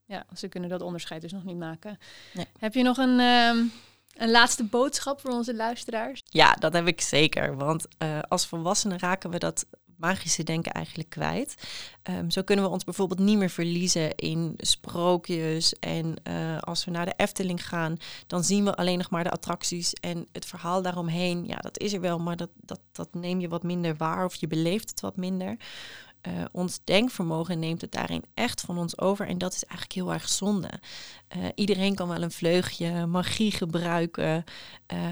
ja 0.04 0.26
ze 0.36 0.48
kunnen 0.48 0.70
dat 0.70 0.80
onderscheid 0.80 1.20
dus 1.20 1.32
nog 1.32 1.44
niet 1.44 1.56
maken. 1.56 1.98
Nee. 2.34 2.46
Heb 2.58 2.74
je 2.74 2.82
nog 2.82 2.96
een, 2.96 3.20
um, 3.20 3.72
een 4.16 4.30
laatste 4.30 4.64
boodschap 4.64 5.20
voor 5.20 5.30
onze 5.30 5.54
luisteraars? 5.54 6.22
Ja, 6.24 6.52
dat 6.52 6.72
heb 6.72 6.86
ik 6.86 7.00
zeker. 7.00 7.56
Want 7.56 7.86
uh, 7.98 8.18
als 8.28 8.46
volwassenen 8.46 8.98
raken 8.98 9.30
we 9.30 9.38
dat 9.38 9.66
magische 9.98 10.42
denken 10.42 10.72
eigenlijk 10.72 11.08
kwijt. 11.08 11.54
Um, 12.11 12.30
zo 12.30 12.42
kunnen 12.42 12.64
we 12.64 12.70
ons 12.70 12.84
bijvoorbeeld 12.84 13.20
niet 13.20 13.38
meer 13.38 13.50
verliezen 13.50 14.14
in 14.14 14.54
sprookjes. 14.56 15.78
En 15.78 16.14
uh, 16.28 16.58
als 16.58 16.84
we 16.84 16.90
naar 16.90 17.04
de 17.04 17.14
Efteling 17.16 17.68
gaan, 17.68 17.96
dan 18.26 18.44
zien 18.44 18.64
we 18.64 18.74
alleen 18.74 18.98
nog 18.98 19.11
maar 19.11 19.24
de 19.24 19.30
attracties 19.30 19.92
en 19.92 20.26
het 20.32 20.46
verhaal 20.46 20.82
daaromheen. 20.82 21.46
Ja, 21.46 21.56
dat 21.56 21.78
is 21.78 21.92
er 21.92 22.00
wel, 22.00 22.18
maar 22.18 22.37
dat, 22.37 22.50
dat, 22.54 22.80
dat 22.92 23.14
neem 23.14 23.40
je 23.40 23.48
wat 23.48 23.62
minder 23.62 23.96
waar 23.96 24.24
of 24.24 24.34
je 24.34 24.46
beleeft 24.46 24.90
het 24.90 25.00
wat 25.00 25.16
minder. 25.16 25.56
Uh, 26.28 26.44
ons 26.52 26.80
denkvermogen 26.84 27.58
neemt 27.58 27.80
het 27.80 27.92
daarin 27.92 28.24
echt 28.34 28.60
van 28.60 28.78
ons 28.78 28.98
over. 28.98 29.26
En 29.26 29.38
dat 29.38 29.54
is 29.54 29.64
eigenlijk 29.64 29.92
heel 29.92 30.12
erg 30.12 30.28
zonde. 30.28 30.70
Uh, 31.36 31.44
iedereen 31.54 31.94
kan 31.94 32.08
wel 32.08 32.22
een 32.22 32.30
vleugje 32.30 33.06
magie 33.06 33.52
gebruiken. 33.52 34.44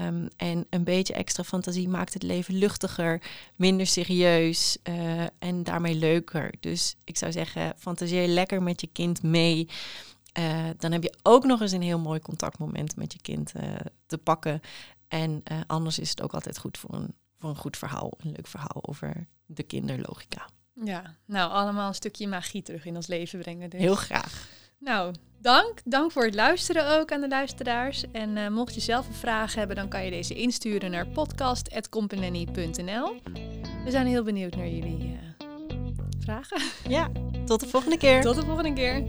Um, 0.05 0.27
en 0.35 0.65
een 0.69 0.83
beetje 0.83 1.13
extra 1.13 1.43
fantasie 1.43 1.89
maakt 1.89 2.13
het 2.13 2.23
leven 2.23 2.53
luchtiger, 2.53 3.21
minder 3.55 3.87
serieus 3.87 4.77
uh, 4.83 5.21
en 5.39 5.63
daarmee 5.63 5.95
leuker. 5.95 6.53
Dus 6.59 6.95
ik 7.03 7.17
zou 7.17 7.31
zeggen, 7.31 7.73
fantaseer 7.77 8.27
lekker 8.27 8.63
met 8.63 8.81
je 8.81 8.87
kind 8.87 9.23
mee. 9.23 9.69
dan 10.77 10.91
heb 10.91 11.03
je 11.03 11.17
ook 11.23 11.45
nog 11.45 11.61
eens 11.61 11.71
een 11.71 11.81
heel 11.81 11.99
mooi 11.99 12.19
contactmoment 12.19 12.95
met 12.95 13.13
je 13.13 13.21
kind 13.21 13.51
te 14.05 14.17
pakken. 14.17 14.61
En 15.07 15.43
anders 15.67 15.99
is 15.99 16.09
het 16.09 16.21
ook 16.21 16.33
altijd 16.33 16.57
goed 16.57 16.77
voor 16.77 16.93
een, 16.93 17.13
voor 17.39 17.49
een 17.49 17.55
goed 17.55 17.77
verhaal, 17.77 18.13
een 18.17 18.31
leuk 18.31 18.47
verhaal 18.47 18.87
over 18.87 19.27
de 19.45 19.63
kinderlogica. 19.63 20.47
Ja, 20.83 21.15
nou 21.25 21.51
allemaal 21.51 21.87
een 21.87 21.95
stukje 21.95 22.27
magie 22.27 22.61
terug 22.61 22.85
in 22.85 22.95
ons 22.95 23.07
leven 23.07 23.39
brengen. 23.39 23.69
Dus. 23.69 23.79
Heel 23.79 23.95
graag. 23.95 24.47
Nou, 24.79 25.13
dank. 25.41 25.81
Dank 25.85 26.11
voor 26.11 26.23
het 26.23 26.35
luisteren 26.35 26.99
ook 26.99 27.11
aan 27.11 27.21
de 27.21 27.27
luisteraars. 27.27 28.03
En 28.11 28.37
uh, 28.37 28.47
mocht 28.47 28.73
je 28.73 28.81
zelf 28.81 29.07
een 29.07 29.13
vraag 29.13 29.55
hebben, 29.55 29.75
dan 29.75 29.87
kan 29.87 30.05
je 30.05 30.11
deze 30.11 30.33
insturen 30.33 30.91
naar 30.91 31.07
podcast.company.nl. 31.07 33.21
We 33.83 33.91
zijn 33.91 34.07
heel 34.07 34.23
benieuwd 34.23 34.55
naar 34.55 34.67
jullie 34.67 35.03
uh, 35.03 35.17
vragen. 36.19 36.61
Ja, 36.87 37.09
tot 37.45 37.59
de 37.59 37.67
volgende 37.67 37.97
keer. 37.97 38.21
Tot 38.21 38.35
de 38.35 38.45
volgende 38.45 38.73
keer. 38.73 39.03